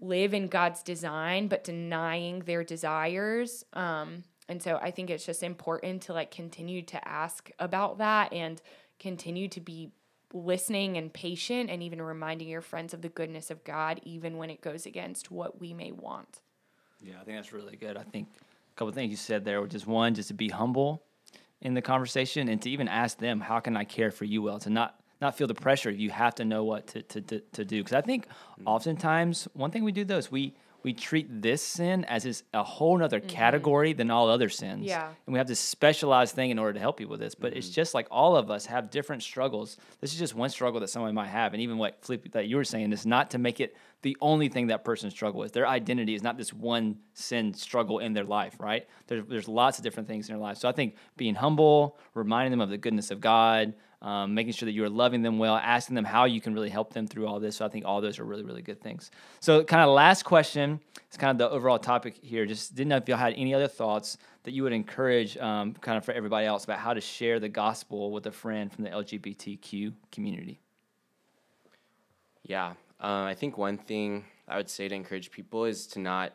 live 0.00 0.32
in 0.32 0.46
God's 0.46 0.82
design 0.82 1.48
but 1.48 1.64
denying 1.64 2.40
their 2.40 2.62
desires. 2.62 3.64
Um, 3.72 4.22
and 4.48 4.62
so 4.62 4.78
I 4.80 4.92
think 4.92 5.10
it's 5.10 5.26
just 5.26 5.42
important 5.42 6.02
to 6.02 6.12
like 6.12 6.30
continue 6.30 6.82
to 6.82 7.08
ask 7.08 7.50
about 7.58 7.98
that 7.98 8.32
and 8.32 8.62
continue 9.00 9.48
to 9.48 9.60
be 9.60 9.90
listening 10.32 10.96
and 10.96 11.12
patient 11.12 11.68
and 11.70 11.82
even 11.82 12.00
reminding 12.00 12.48
your 12.48 12.60
friends 12.60 12.94
of 12.94 13.02
the 13.02 13.08
goodness 13.08 13.50
of 13.50 13.64
God, 13.64 14.00
even 14.04 14.36
when 14.36 14.50
it 14.50 14.60
goes 14.60 14.86
against 14.86 15.30
what 15.30 15.60
we 15.60 15.74
may 15.74 15.90
want. 15.90 16.40
Yeah, 17.00 17.14
I 17.20 17.24
think 17.24 17.38
that's 17.38 17.52
really 17.52 17.76
good. 17.76 17.96
I 17.96 18.02
think 18.02 18.28
a 18.38 18.78
couple 18.78 18.92
things 18.92 19.10
you 19.10 19.16
said 19.16 19.44
there 19.44 19.60
were 19.60 19.66
just 19.66 19.86
one, 19.86 20.14
just 20.14 20.28
to 20.28 20.34
be 20.34 20.48
humble 20.48 21.02
in 21.60 21.74
the 21.74 21.82
conversation 21.82 22.48
and 22.48 22.62
to 22.62 22.70
even 22.70 22.88
ask 22.88 23.18
them, 23.18 23.40
how 23.40 23.60
can 23.60 23.76
I 23.76 23.84
care 23.84 24.10
for 24.10 24.24
you 24.24 24.42
well? 24.42 24.58
To 24.60 24.70
not 24.70 24.94
not 25.20 25.36
feel 25.36 25.48
the 25.48 25.54
pressure. 25.54 25.90
You 25.90 26.10
have 26.10 26.36
to 26.36 26.44
know 26.44 26.62
what 26.62 26.86
to, 26.88 27.02
to, 27.02 27.20
to, 27.20 27.40
to 27.40 27.64
do. 27.64 27.82
Because 27.82 27.94
I 27.94 28.02
think 28.02 28.28
mm. 28.28 28.62
oftentimes 28.66 29.48
one 29.52 29.72
thing 29.72 29.82
we 29.82 29.90
do 29.90 30.04
though 30.04 30.18
is 30.18 30.30
we 30.30 30.54
we 30.82 30.92
treat 30.92 31.42
this 31.42 31.62
sin 31.62 32.04
as 32.04 32.24
is 32.24 32.44
a 32.54 32.62
whole 32.62 33.02
other 33.02 33.20
mm-hmm. 33.20 33.28
category 33.28 33.92
than 33.92 34.10
all 34.10 34.28
other 34.28 34.48
sins. 34.48 34.86
Yeah. 34.86 35.08
And 35.26 35.32
we 35.32 35.38
have 35.38 35.48
this 35.48 35.60
specialized 35.60 36.34
thing 36.34 36.50
in 36.50 36.58
order 36.58 36.74
to 36.74 36.80
help 36.80 36.96
people 36.96 37.12
with 37.12 37.20
this. 37.20 37.34
But 37.34 37.50
mm-hmm. 37.50 37.58
it's 37.58 37.68
just 37.68 37.94
like 37.94 38.06
all 38.10 38.36
of 38.36 38.50
us 38.50 38.66
have 38.66 38.90
different 38.90 39.22
struggles. 39.22 39.76
This 40.00 40.12
is 40.12 40.18
just 40.18 40.34
one 40.34 40.50
struggle 40.50 40.80
that 40.80 40.88
someone 40.88 41.14
might 41.14 41.28
have. 41.28 41.52
And 41.52 41.62
even 41.62 41.78
what 41.78 41.98
Flip 42.02 42.32
that 42.32 42.46
you 42.46 42.56
were 42.56 42.64
saying 42.64 42.92
is 42.92 43.04
not 43.04 43.30
to 43.32 43.38
make 43.38 43.60
it 43.60 43.76
the 44.02 44.16
only 44.20 44.48
thing 44.48 44.68
that 44.68 44.84
person 44.84 45.10
struggle 45.10 45.40
with. 45.40 45.52
Their 45.52 45.66
identity 45.66 46.14
is 46.14 46.22
not 46.22 46.36
this 46.36 46.52
one 46.52 46.98
sin 47.14 47.52
struggle 47.54 47.98
in 47.98 48.12
their 48.12 48.24
life, 48.24 48.56
right? 48.60 48.86
There's 49.08 49.24
there's 49.26 49.48
lots 49.48 49.78
of 49.78 49.84
different 49.84 50.08
things 50.08 50.28
in 50.28 50.34
their 50.34 50.42
life. 50.42 50.58
So 50.58 50.68
I 50.68 50.72
think 50.72 50.94
being 51.16 51.34
humble, 51.34 51.98
reminding 52.14 52.52
them 52.52 52.60
of 52.60 52.70
the 52.70 52.78
goodness 52.78 53.10
of 53.10 53.20
God, 53.20 53.74
um, 54.00 54.34
making 54.34 54.52
sure 54.52 54.66
that 54.66 54.72
you 54.72 54.84
are 54.84 54.88
loving 54.88 55.22
them 55.22 55.38
well, 55.38 55.56
asking 55.56 55.96
them 55.96 56.04
how 56.04 56.24
you 56.24 56.40
can 56.40 56.54
really 56.54 56.68
help 56.68 56.92
them 56.92 57.06
through 57.06 57.26
all 57.26 57.40
this. 57.40 57.56
So 57.56 57.66
I 57.66 57.68
think 57.68 57.84
all 57.84 58.00
those 58.00 58.18
are 58.18 58.24
really, 58.24 58.44
really 58.44 58.62
good 58.62 58.80
things. 58.80 59.10
So, 59.40 59.64
kind 59.64 59.82
of 59.82 59.90
last 59.90 60.24
question. 60.24 60.80
It's 61.08 61.16
kind 61.16 61.30
of 61.30 61.38
the 61.38 61.54
overall 61.54 61.78
topic 61.78 62.14
here. 62.22 62.46
Just 62.46 62.74
didn't 62.74 62.90
know 62.90 62.96
if 62.96 63.08
y'all 63.08 63.18
had 63.18 63.34
any 63.34 63.54
other 63.54 63.66
thoughts 63.66 64.18
that 64.44 64.52
you 64.52 64.62
would 64.62 64.72
encourage, 64.72 65.36
um, 65.38 65.74
kind 65.74 65.98
of 65.98 66.04
for 66.04 66.12
everybody 66.12 66.46
else, 66.46 66.64
about 66.64 66.78
how 66.78 66.94
to 66.94 67.00
share 67.00 67.40
the 67.40 67.48
gospel 67.48 68.12
with 68.12 68.26
a 68.26 68.32
friend 68.32 68.72
from 68.72 68.84
the 68.84 68.90
LGBTQ 68.90 69.92
community. 70.12 70.60
Yeah, 72.44 72.74
uh, 73.00 73.24
I 73.24 73.34
think 73.34 73.58
one 73.58 73.78
thing 73.78 74.24
I 74.46 74.56
would 74.56 74.70
say 74.70 74.88
to 74.88 74.94
encourage 74.94 75.30
people 75.30 75.64
is 75.64 75.86
to 75.88 75.98
not. 75.98 76.32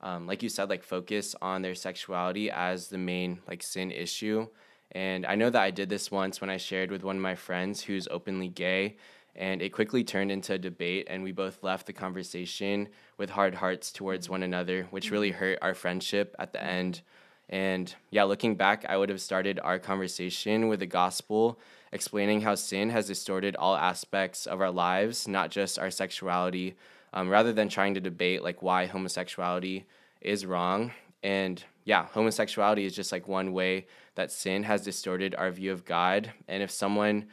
Um, 0.00 0.28
like 0.28 0.44
you 0.44 0.48
said, 0.48 0.70
like 0.70 0.84
focus 0.84 1.34
on 1.42 1.60
their 1.60 1.74
sexuality 1.74 2.52
as 2.52 2.86
the 2.86 2.98
main 2.98 3.40
like 3.48 3.64
sin 3.64 3.90
issue 3.90 4.46
and 4.92 5.26
I 5.26 5.34
know 5.34 5.50
that 5.50 5.62
I 5.62 5.70
did 5.70 5.88
this 5.88 6.10
once 6.10 6.40
when 6.40 6.50
I 6.50 6.56
shared 6.56 6.90
with 6.90 7.02
one 7.02 7.16
of 7.16 7.22
my 7.22 7.34
friends 7.34 7.82
who's 7.82 8.08
openly 8.10 8.48
gay, 8.48 8.96
and 9.36 9.62
it 9.62 9.70
quickly 9.70 10.02
turned 10.02 10.32
into 10.32 10.54
a 10.54 10.58
debate, 10.58 11.06
and 11.08 11.22
we 11.22 11.32
both 11.32 11.62
left 11.62 11.86
the 11.86 11.92
conversation 11.92 12.88
with 13.16 13.30
hard 13.30 13.54
hearts 13.54 13.92
towards 13.92 14.28
one 14.28 14.42
another, 14.42 14.88
which 14.90 15.10
really 15.10 15.30
hurt 15.30 15.58
our 15.62 15.74
friendship 15.74 16.34
at 16.38 16.52
the 16.52 16.62
end. 16.62 17.02
And 17.48 17.94
yeah, 18.10 18.24
looking 18.24 18.56
back, 18.56 18.84
I 18.88 18.96
would 18.96 19.08
have 19.08 19.20
started 19.20 19.60
our 19.62 19.78
conversation 19.78 20.68
with 20.68 20.80
the 20.80 20.86
gospel, 20.86 21.58
explaining 21.92 22.42
how 22.42 22.56
sin 22.56 22.90
has 22.90 23.06
distorted 23.06 23.56
all 23.56 23.76
aspects 23.76 24.46
of 24.46 24.60
our 24.60 24.70
lives, 24.70 25.28
not 25.28 25.50
just 25.50 25.78
our 25.78 25.90
sexuality, 25.90 26.74
um, 27.12 27.28
rather 27.28 27.52
than 27.52 27.68
trying 27.68 27.94
to 27.94 28.00
debate 28.00 28.42
like 28.42 28.62
why 28.62 28.86
homosexuality 28.86 29.86
is 30.20 30.44
wrong. 30.44 30.92
And 31.22 31.64
yeah, 31.88 32.04
homosexuality 32.12 32.84
is 32.84 32.94
just 32.94 33.12
like 33.12 33.26
one 33.26 33.54
way 33.54 33.86
that 34.14 34.30
sin 34.30 34.64
has 34.64 34.82
distorted 34.82 35.34
our 35.34 35.50
view 35.50 35.72
of 35.72 35.86
God. 35.86 36.30
And 36.46 36.62
if 36.62 36.70
someone 36.70 37.28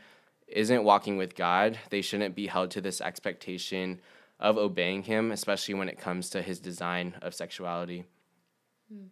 isn't 0.48 0.86
walking 0.86 1.18
with 1.18 1.36
God, 1.36 1.78
they 1.89 2.02
shouldn't 2.02 2.36
be 2.36 2.48
held 2.48 2.72
to 2.72 2.80
this 2.80 3.02
expectation 3.02 4.00
of 4.39 4.58
obeying 4.58 5.04
Him, 5.04 5.34
especially 5.34 5.74
when 5.74 5.89
it 5.89 6.00
comes 6.00 6.30
to 6.30 6.41
His 6.41 6.62
design 6.62 7.15
of 7.22 7.36
sexuality. 7.36 8.06
Hmm. 8.89 9.08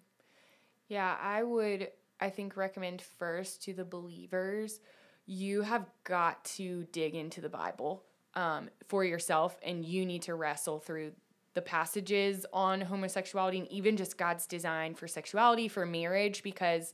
Yeah, 0.87 1.17
I 1.21 1.43
would, 1.43 1.89
I 2.21 2.29
think, 2.29 2.55
recommend 2.55 3.01
first 3.01 3.63
to 3.63 3.73
the 3.73 3.83
believers, 3.83 4.79
you 5.25 5.63
have 5.63 5.89
got 6.05 6.45
to 6.55 6.87
dig 6.93 7.15
into 7.15 7.41
the 7.41 7.49
Bible 7.49 8.01
um, 8.35 8.69
for 8.87 9.03
yourself 9.03 9.59
and 9.61 9.83
you 9.83 10.05
need 10.05 10.21
to 10.21 10.35
wrestle 10.35 10.79
through 10.79 11.11
the 11.53 11.61
passages 11.61 12.45
on 12.51 12.81
homosexuality 12.81 13.59
and 13.59 13.67
even 13.71 13.97
just 13.97 14.17
God's 14.17 14.47
design 14.47 14.95
for 14.95 15.07
sexuality, 15.07 15.67
for 15.67 15.85
marriage, 15.85 16.43
because 16.43 16.93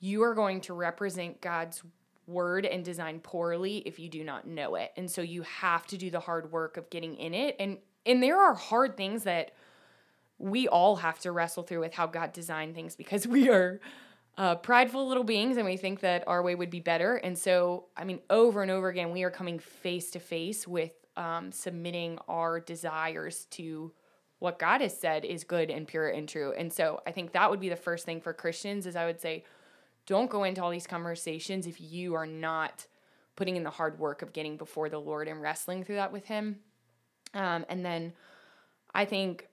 you 0.00 0.22
are 0.22 0.34
going 0.34 0.60
to 0.62 0.74
represent 0.74 1.40
God's 1.40 1.82
word 2.26 2.66
and 2.66 2.84
design 2.84 3.20
poorly 3.20 3.78
if 3.78 3.98
you 3.98 4.08
do 4.08 4.22
not 4.22 4.46
know 4.46 4.74
it. 4.74 4.92
And 4.96 5.10
so 5.10 5.22
you 5.22 5.42
have 5.42 5.86
to 5.86 5.96
do 5.96 6.10
the 6.10 6.20
hard 6.20 6.52
work 6.52 6.76
of 6.76 6.90
getting 6.90 7.16
in 7.16 7.34
it. 7.34 7.56
And 7.58 7.78
and 8.06 8.22
there 8.22 8.40
are 8.40 8.54
hard 8.54 8.96
things 8.96 9.24
that 9.24 9.52
we 10.38 10.68
all 10.68 10.96
have 10.96 11.18
to 11.20 11.32
wrestle 11.32 11.62
through 11.62 11.80
with 11.80 11.94
how 11.94 12.06
God 12.06 12.32
designed 12.32 12.74
things 12.74 12.96
because 12.96 13.26
we 13.26 13.50
are 13.50 13.80
uh, 14.38 14.54
prideful 14.54 15.06
little 15.08 15.24
beings 15.24 15.56
and 15.56 15.66
we 15.66 15.76
think 15.76 16.00
that 16.00 16.22
our 16.26 16.42
way 16.42 16.54
would 16.54 16.70
be 16.70 16.80
better. 16.80 17.16
And 17.16 17.36
so, 17.36 17.86
I 17.96 18.04
mean, 18.04 18.20
over 18.30 18.62
and 18.62 18.70
over 18.70 18.88
again, 18.88 19.10
we 19.10 19.24
are 19.24 19.30
coming 19.30 19.58
face 19.58 20.10
to 20.12 20.20
face 20.20 20.66
with 20.66 20.92
um, 21.18 21.52
submitting 21.52 22.18
our 22.28 22.60
desires 22.60 23.46
to 23.50 23.92
what 24.38 24.58
God 24.58 24.80
has 24.80 24.96
said 24.96 25.24
is 25.24 25.42
good 25.42 25.68
and 25.68 25.86
pure 25.86 26.08
and 26.08 26.28
true. 26.28 26.54
And 26.56 26.72
so 26.72 27.02
I 27.06 27.10
think 27.10 27.32
that 27.32 27.50
would 27.50 27.60
be 27.60 27.68
the 27.68 27.76
first 27.76 28.06
thing 28.06 28.20
for 28.20 28.32
Christians 28.32 28.86
is 28.86 28.94
I 28.94 29.04
would 29.04 29.20
say, 29.20 29.44
don't 30.06 30.30
go 30.30 30.44
into 30.44 30.62
all 30.62 30.70
these 30.70 30.86
conversations 30.86 31.66
if 31.66 31.80
you 31.80 32.14
are 32.14 32.26
not 32.26 32.86
putting 33.36 33.56
in 33.56 33.64
the 33.64 33.70
hard 33.70 33.98
work 33.98 34.22
of 34.22 34.32
getting 34.32 34.56
before 34.56 34.88
the 34.88 35.00
Lord 35.00 35.28
and 35.28 35.42
wrestling 35.42 35.84
through 35.84 35.96
that 35.96 36.12
with 36.12 36.26
Him. 36.26 36.60
Um, 37.34 37.66
and 37.68 37.84
then 37.84 38.12
I 38.94 39.04
think 39.04 39.48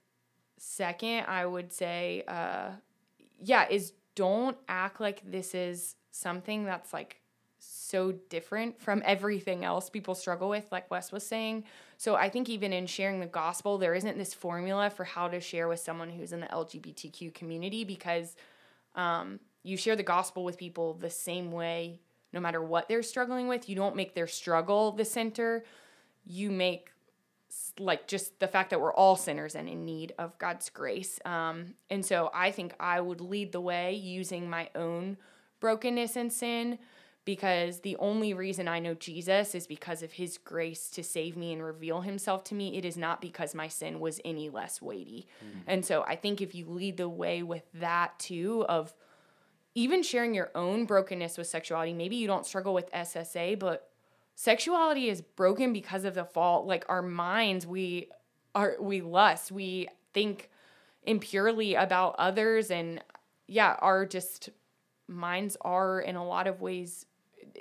second, 0.58 1.26
I 1.28 1.46
would 1.46 1.74
say, 1.74 2.24
uh, 2.28 2.70
yeah, 3.44 3.68
is 3.70 3.94
don't 4.14 4.56
act 4.70 5.02
like 5.02 5.30
this 5.30 5.54
is 5.54 5.96
something 6.12 6.64
that's 6.64 6.94
like 6.94 7.20
so 7.66 8.14
different 8.30 8.80
from 8.80 9.02
everything 9.06 9.64
else 9.64 9.90
people 9.90 10.16
struggle 10.16 10.50
with, 10.50 10.66
like 10.72 10.90
Wes 10.92 11.12
was 11.12 11.26
saying. 11.26 11.64
So 11.98 12.16
I 12.16 12.30
think 12.30 12.50
even 12.50 12.74
in 12.74 12.88
sharing 12.88 13.20
the 13.20 13.26
gospel, 13.26 13.78
there 13.78 13.94
isn't 13.94 14.18
this 14.18 14.34
formula 14.34 14.90
for 14.90 15.04
how 15.04 15.28
to 15.28 15.40
share 15.40 15.68
with 15.68 15.80
someone 15.80 16.10
who's 16.10 16.34
in 16.34 16.40
the 16.40 16.48
LGBTQ 16.48 17.34
community 17.34 17.84
because 17.84 18.36
um, 18.96 19.40
you 19.64 19.78
share 19.78 19.96
the 19.96 20.04
gospel 20.04 20.44
with 20.44 20.58
people 20.58 20.94
the 20.94 21.10
same 21.10 21.52
way, 21.52 22.00
no 22.34 22.40
matter 22.40 22.62
what 22.62 22.88
they're 22.88 23.04
struggling 23.04 23.48
with. 23.48 23.70
You 23.70 23.76
don't 23.76 23.96
make 23.96 24.14
their 24.14 24.28
struggle 24.28 24.92
the 24.92 25.06
center. 25.06 25.64
You 26.26 26.52
make 26.52 26.92
like 27.80 28.08
just 28.08 28.40
the 28.40 28.48
fact 28.48 28.72
that 28.72 28.82
we're 28.82 28.94
all 28.94 29.16
sinners 29.16 29.56
and 29.56 29.70
in 29.70 29.86
need 29.86 30.14
of 30.18 30.38
God's 30.40 30.70
grace. 30.70 31.20
Um, 31.24 31.76
and 31.90 32.06
so 32.06 32.30
I 32.34 32.52
think 32.52 32.74
I 32.80 33.00
would 33.00 33.22
lead 33.22 33.52
the 33.52 33.62
way 33.62 33.94
using 33.94 34.50
my 34.50 34.70
own 34.76 35.18
brokenness 35.60 36.16
and 36.16 36.32
sin 36.32 36.80
because 37.26 37.80
the 37.80 37.98
only 37.98 38.36
reason 38.36 38.68
I 38.68 38.80
know 38.80 38.94
Jesus 38.94 39.56
is 39.56 39.66
because 39.66 40.04
of 40.04 40.14
his 40.14 40.38
grace 40.38 40.90
to 40.92 41.04
save 41.04 41.36
me 41.36 41.52
and 41.52 41.64
reveal 41.64 42.02
himself 42.02 42.44
to 42.46 42.56
me. 42.56 42.78
It 42.78 42.86
is 42.86 42.96
not 42.96 43.20
because 43.20 43.56
my 43.56 43.68
sin 43.68 44.00
was 44.00 44.22
any 44.24 44.50
less 44.50 44.80
weighty. 44.80 45.28
Mm-hmm. 45.44 45.60
And 45.66 45.86
so 45.86 46.04
I 46.04 46.16
think 46.16 46.40
if 46.40 46.54
you 46.54 46.68
lead 46.70 46.98
the 46.98 47.10
way 47.10 47.42
with 47.42 47.64
that 47.74 48.18
too, 48.20 48.64
of 48.70 48.94
even 49.74 50.04
sharing 50.04 50.36
your 50.36 50.52
own 50.54 50.86
brokenness 50.86 51.38
with 51.38 51.48
sexuality, 51.48 51.94
maybe 51.94 52.16
you 52.16 52.28
don't 52.28 52.46
struggle 52.46 52.76
with 52.76 52.92
SSA, 52.92 53.58
but 53.58 53.90
sexuality 54.36 55.10
is 55.10 55.22
broken 55.22 55.74
because 55.74 56.06
of 56.06 56.14
the 56.14 56.26
fall. 56.26 56.66
Like 56.66 56.86
our 56.88 57.02
minds, 57.02 57.66
we 57.66 58.10
are 58.54 58.76
we 58.80 59.02
lust, 59.02 59.52
we 59.52 59.90
think 60.14 60.52
impurely 61.04 61.74
about 61.74 62.16
others 62.20 62.70
and 62.70 63.04
yeah, 63.48 63.76
our 63.80 64.06
just 64.06 64.50
minds 65.08 65.58
are 65.62 66.00
in 66.00 66.16
a 66.16 66.26
lot 66.26 66.48
of 66.48 66.62
ways 66.62 67.06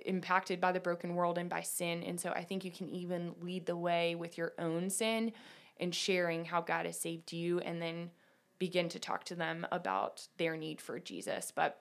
impacted 0.07 0.61
by 0.61 0.73
the 0.73 0.81
broken 0.81 1.15
world 1.15 1.39
and 1.39 1.49
by 1.49 1.61
sin. 1.61 2.03
And 2.03 2.21
so 2.21 2.31
I 2.31 2.43
think 2.45 2.65
you 2.65 2.71
can 2.71 2.89
even 2.89 3.35
lead 3.41 3.67
the 3.67 3.77
way 3.77 4.15
with 4.15 4.37
your 4.39 4.53
own 4.59 4.91
sin 4.91 5.33
and 5.79 5.95
sharing 5.95 6.45
how 6.45 6.61
God 6.61 6.87
has 6.87 6.99
saved 6.99 7.33
you 7.33 7.61
and 7.61 7.81
then 7.81 8.11
begin 8.59 8.89
to 8.91 8.99
talk 8.99 9.25
to 9.25 9.35
them 9.35 9.67
about 9.73 10.29
their 10.37 10.57
need 10.57 10.81
for 10.81 10.99
Jesus. 10.99 11.53
But 11.55 11.81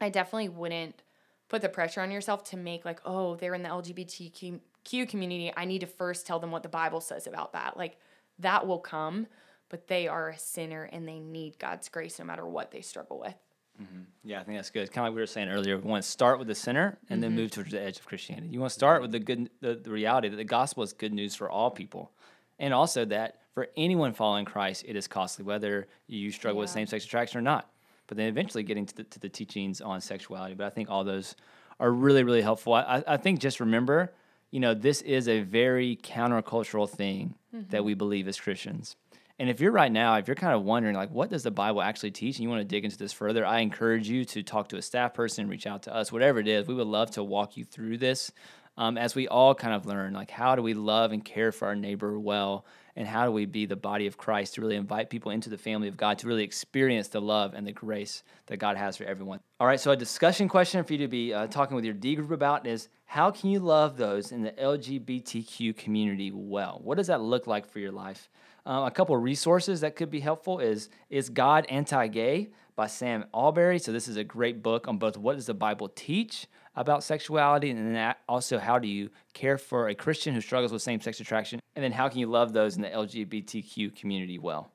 I 0.00 0.08
definitely 0.08 0.48
wouldn't 0.48 1.02
put 1.48 1.62
the 1.62 1.68
pressure 1.68 2.00
on 2.00 2.10
yourself 2.10 2.44
to 2.44 2.56
make 2.56 2.84
like, 2.84 3.00
oh, 3.04 3.36
they're 3.36 3.54
in 3.54 3.62
the 3.62 3.68
LGBTQ 3.68 5.08
community. 5.08 5.52
I 5.56 5.64
need 5.64 5.80
to 5.80 5.86
first 5.86 6.26
tell 6.26 6.38
them 6.38 6.50
what 6.50 6.62
the 6.62 6.68
Bible 6.68 7.00
says 7.00 7.26
about 7.26 7.52
that. 7.52 7.76
Like 7.76 7.98
that 8.38 8.66
will 8.66 8.78
come, 8.78 9.26
but 9.68 9.86
they 9.86 10.08
are 10.08 10.30
a 10.30 10.38
sinner 10.38 10.84
and 10.84 11.06
they 11.06 11.18
need 11.18 11.58
God's 11.58 11.88
grace 11.88 12.18
no 12.18 12.24
matter 12.24 12.46
what 12.46 12.70
they 12.70 12.80
struggle 12.80 13.20
with. 13.20 13.34
Mm-hmm. 13.80 14.00
Yeah, 14.24 14.40
I 14.40 14.44
think 14.44 14.58
that's 14.58 14.70
good. 14.70 14.82
It's 14.82 14.90
kind 14.90 15.06
of 15.06 15.12
like 15.12 15.16
we 15.16 15.22
were 15.22 15.26
saying 15.26 15.48
earlier. 15.48 15.78
We 15.78 15.88
want 15.88 16.02
to 16.02 16.08
start 16.08 16.38
with 16.38 16.48
the 16.48 16.54
center 16.54 16.98
and 17.08 17.20
mm-hmm. 17.20 17.20
then 17.20 17.36
move 17.36 17.50
towards 17.52 17.70
the 17.70 17.80
edge 17.80 17.98
of 17.98 18.06
Christianity. 18.06 18.48
You 18.48 18.60
want 18.60 18.70
to 18.70 18.74
start 18.74 19.02
with 19.02 19.12
the 19.12 19.20
good, 19.20 19.50
the, 19.60 19.74
the 19.74 19.90
reality 19.90 20.28
that 20.28 20.36
the 20.36 20.44
gospel 20.44 20.82
is 20.82 20.92
good 20.92 21.12
news 21.12 21.34
for 21.34 21.48
all 21.48 21.70
people, 21.70 22.10
and 22.58 22.74
also 22.74 23.04
that 23.04 23.40
for 23.54 23.68
anyone 23.76 24.12
following 24.12 24.44
Christ, 24.44 24.84
it 24.86 24.96
is 24.96 25.06
costly, 25.06 25.44
whether 25.44 25.86
you 26.06 26.30
struggle 26.30 26.58
yeah. 26.58 26.62
with 26.62 26.70
same 26.70 26.86
sex 26.86 27.04
attraction 27.04 27.38
or 27.38 27.42
not. 27.42 27.70
But 28.06 28.16
then 28.16 28.28
eventually 28.28 28.62
getting 28.62 28.86
to 28.86 28.96
the, 28.96 29.04
to 29.04 29.18
the 29.20 29.28
teachings 29.28 29.80
on 29.80 30.00
sexuality. 30.00 30.54
But 30.54 30.66
I 30.66 30.70
think 30.70 30.90
all 30.90 31.04
those 31.04 31.36
are 31.78 31.90
really, 31.90 32.24
really 32.24 32.42
helpful. 32.42 32.74
I, 32.74 33.04
I 33.06 33.16
think 33.16 33.38
just 33.38 33.60
remember, 33.60 34.12
you 34.50 34.60
know, 34.60 34.74
this 34.74 35.02
is 35.02 35.28
a 35.28 35.42
very 35.42 35.96
countercultural 36.02 36.88
thing 36.88 37.34
mm-hmm. 37.54 37.68
that 37.70 37.84
we 37.84 37.94
believe 37.94 38.26
as 38.26 38.40
Christians. 38.40 38.96
And 39.38 39.48
if 39.48 39.60
you're 39.60 39.72
right 39.72 39.92
now, 39.92 40.16
if 40.16 40.26
you're 40.26 40.34
kind 40.34 40.54
of 40.54 40.64
wondering, 40.64 40.96
like, 40.96 41.10
what 41.10 41.30
does 41.30 41.44
the 41.44 41.50
Bible 41.50 41.80
actually 41.80 42.10
teach, 42.10 42.36
and 42.36 42.42
you 42.42 42.48
want 42.48 42.60
to 42.60 42.64
dig 42.64 42.84
into 42.84 42.98
this 42.98 43.12
further, 43.12 43.46
I 43.46 43.60
encourage 43.60 44.08
you 44.08 44.24
to 44.26 44.42
talk 44.42 44.68
to 44.70 44.76
a 44.76 44.82
staff 44.82 45.14
person, 45.14 45.48
reach 45.48 45.66
out 45.66 45.84
to 45.84 45.94
us, 45.94 46.10
whatever 46.10 46.40
it 46.40 46.48
is. 46.48 46.66
We 46.66 46.74
would 46.74 46.88
love 46.88 47.12
to 47.12 47.22
walk 47.22 47.56
you 47.56 47.64
through 47.64 47.98
this 47.98 48.32
um, 48.78 48.96
as 48.96 49.14
we 49.14 49.26
all 49.26 49.54
kind 49.56 49.74
of 49.74 49.86
learn, 49.86 50.12
like, 50.12 50.30
how 50.30 50.54
do 50.54 50.62
we 50.62 50.72
love 50.72 51.10
and 51.10 51.24
care 51.24 51.50
for 51.50 51.66
our 51.66 51.74
neighbor 51.74 52.18
well? 52.18 52.64
And 52.94 53.06
how 53.06 53.26
do 53.26 53.32
we 53.32 53.44
be 53.44 53.66
the 53.66 53.76
body 53.76 54.06
of 54.06 54.16
Christ 54.16 54.54
to 54.54 54.60
really 54.60 54.74
invite 54.74 55.10
people 55.10 55.30
into 55.30 55.50
the 55.50 55.58
family 55.58 55.86
of 55.86 55.96
God 55.96 56.18
to 56.18 56.26
really 56.26 56.42
experience 56.42 57.08
the 57.08 57.20
love 57.20 57.54
and 57.54 57.64
the 57.64 57.72
grace 57.72 58.24
that 58.46 58.56
God 58.56 58.76
has 58.76 58.96
for 58.96 59.04
everyone? 59.04 59.38
All 59.60 59.68
right, 59.68 59.78
so 59.78 59.92
a 59.92 59.96
discussion 59.96 60.48
question 60.48 60.82
for 60.82 60.92
you 60.92 60.98
to 61.00 61.08
be 61.08 61.32
uh, 61.32 61.46
talking 61.46 61.76
with 61.76 61.84
your 61.84 61.94
D 61.94 62.16
group 62.16 62.32
about 62.32 62.66
is 62.66 62.88
how 63.06 63.30
can 63.30 63.50
you 63.50 63.60
love 63.60 63.96
those 63.96 64.32
in 64.32 64.42
the 64.42 64.50
LGBTQ 64.52 65.76
community 65.76 66.32
well? 66.32 66.80
What 66.82 66.98
does 66.98 67.06
that 67.08 67.20
look 67.20 67.46
like 67.46 67.68
for 67.68 67.78
your 67.78 67.92
life? 67.92 68.28
Um, 68.68 68.84
a 68.84 68.90
couple 68.90 69.16
of 69.16 69.22
resources 69.22 69.80
that 69.80 69.96
could 69.96 70.10
be 70.10 70.20
helpful 70.20 70.58
is 70.58 70.90
Is 71.08 71.30
God 71.30 71.64
Anti-Gay 71.70 72.50
by 72.76 72.86
Sam 72.86 73.24
Allberry. 73.32 73.80
So 73.80 73.92
this 73.92 74.06
is 74.06 74.18
a 74.18 74.24
great 74.24 74.62
book 74.62 74.86
on 74.86 74.98
both 74.98 75.16
what 75.16 75.36
does 75.36 75.46
the 75.46 75.54
Bible 75.54 75.88
teach 75.88 76.46
about 76.76 77.02
sexuality 77.02 77.70
and 77.70 77.96
then 77.96 78.14
also 78.28 78.58
how 78.58 78.78
do 78.78 78.86
you 78.86 79.08
care 79.32 79.56
for 79.56 79.88
a 79.88 79.94
Christian 79.94 80.34
who 80.34 80.42
struggles 80.42 80.70
with 80.70 80.82
same-sex 80.82 81.18
attraction 81.18 81.60
and 81.76 81.82
then 81.82 81.92
how 81.92 82.10
can 82.10 82.18
you 82.18 82.26
love 82.26 82.52
those 82.52 82.76
in 82.76 82.82
the 82.82 82.90
LGBTQ 82.90 83.96
community 83.96 84.38
well. 84.38 84.70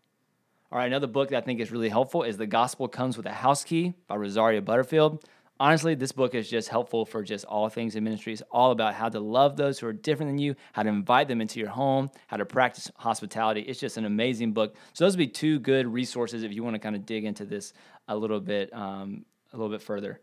All 0.71 0.79
right, 0.79 0.88
another 0.88 1.06
book 1.06 1.29
that 1.29 1.43
I 1.43 1.45
think 1.45 1.60
is 1.60 1.71
really 1.71 1.89
helpful 1.89 2.23
is 2.23 2.36
The 2.36 2.47
Gospel 2.47 2.88
Comes 2.88 3.15
with 3.15 3.27
a 3.27 3.32
House 3.32 3.63
Key 3.63 3.93
by 4.08 4.15
Rosaria 4.15 4.63
Butterfield 4.63 5.23
honestly, 5.63 5.95
this 5.95 6.12
book 6.12 6.36
is 6.36 6.49
just 6.49 6.67
helpful 6.67 7.06
for 7.06 7.23
just 7.23 7.45
all 7.45 7.69
things 7.69 7.95
in 7.95 8.04
ministry. 8.04 8.34
It's 8.34 8.43
all 8.52 8.71
about 8.71 8.95
how 8.95 9.08
to 9.08 9.21
love 9.21 9.56
those 9.56 9.80
who 9.80 9.88
are 9.88 9.93
different 9.93 10.30
than 10.30 10.38
you, 10.38 10.56
how 10.73 10.84
to 10.84 10.89
invite 10.89 11.30
them 11.30 11.39
into 11.39 11.58
your 11.58 11.69
home, 11.69 12.12
how 12.28 12.36
to 12.36 12.45
practice 12.45 12.91
hospitality. 12.97 13.62
It's 13.62 13.80
just 13.80 13.95
an 13.95 14.04
amazing 14.04 14.52
book. 14.52 14.76
So 14.91 15.06
those 15.06 15.13
would 15.13 15.19
be 15.19 15.28
two 15.28 15.60
good 15.60 15.88
resources 15.88 16.43
if 16.43 16.52
you 16.52 16.63
want 16.63 16.73
to 16.73 16.80
kind 16.80 16.97
of 16.97 17.06
dig 17.06 17.23
into 17.23 17.45
this 17.45 17.71
a 18.10 18.15
little 18.15 18.41
bit, 18.41 18.73
um, 18.73 19.23
a 19.54 19.58
little 19.58 19.71
bit 19.71 19.82
further. 19.82 20.19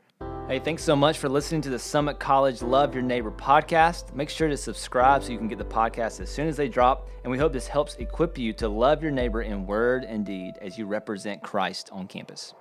Hey, 0.46 0.58
thanks 0.58 0.84
so 0.84 0.94
much 0.94 1.16
for 1.16 1.30
listening 1.30 1.62
to 1.62 1.70
the 1.70 1.78
Summit 1.78 2.20
College 2.20 2.60
Love 2.60 2.92
Your 2.92 3.02
Neighbor 3.02 3.30
podcast. 3.30 4.14
Make 4.14 4.28
sure 4.28 4.48
to 4.48 4.58
subscribe 4.58 5.22
so 5.22 5.32
you 5.32 5.38
can 5.38 5.48
get 5.48 5.56
the 5.56 5.64
podcast 5.64 6.20
as 6.20 6.28
soon 6.28 6.48
as 6.48 6.56
they 6.58 6.68
drop. 6.68 7.08
And 7.22 7.30
we 7.30 7.38
hope 7.38 7.54
this 7.54 7.66
helps 7.66 7.94
equip 7.94 8.36
you 8.36 8.52
to 8.54 8.68
love 8.68 9.02
your 9.02 9.12
neighbor 9.12 9.40
in 9.40 9.66
word 9.66 10.04
and 10.04 10.26
deed 10.26 10.56
as 10.60 10.76
you 10.76 10.84
represent 10.84 11.42
Christ 11.42 11.88
on 11.92 12.08
campus. 12.08 12.52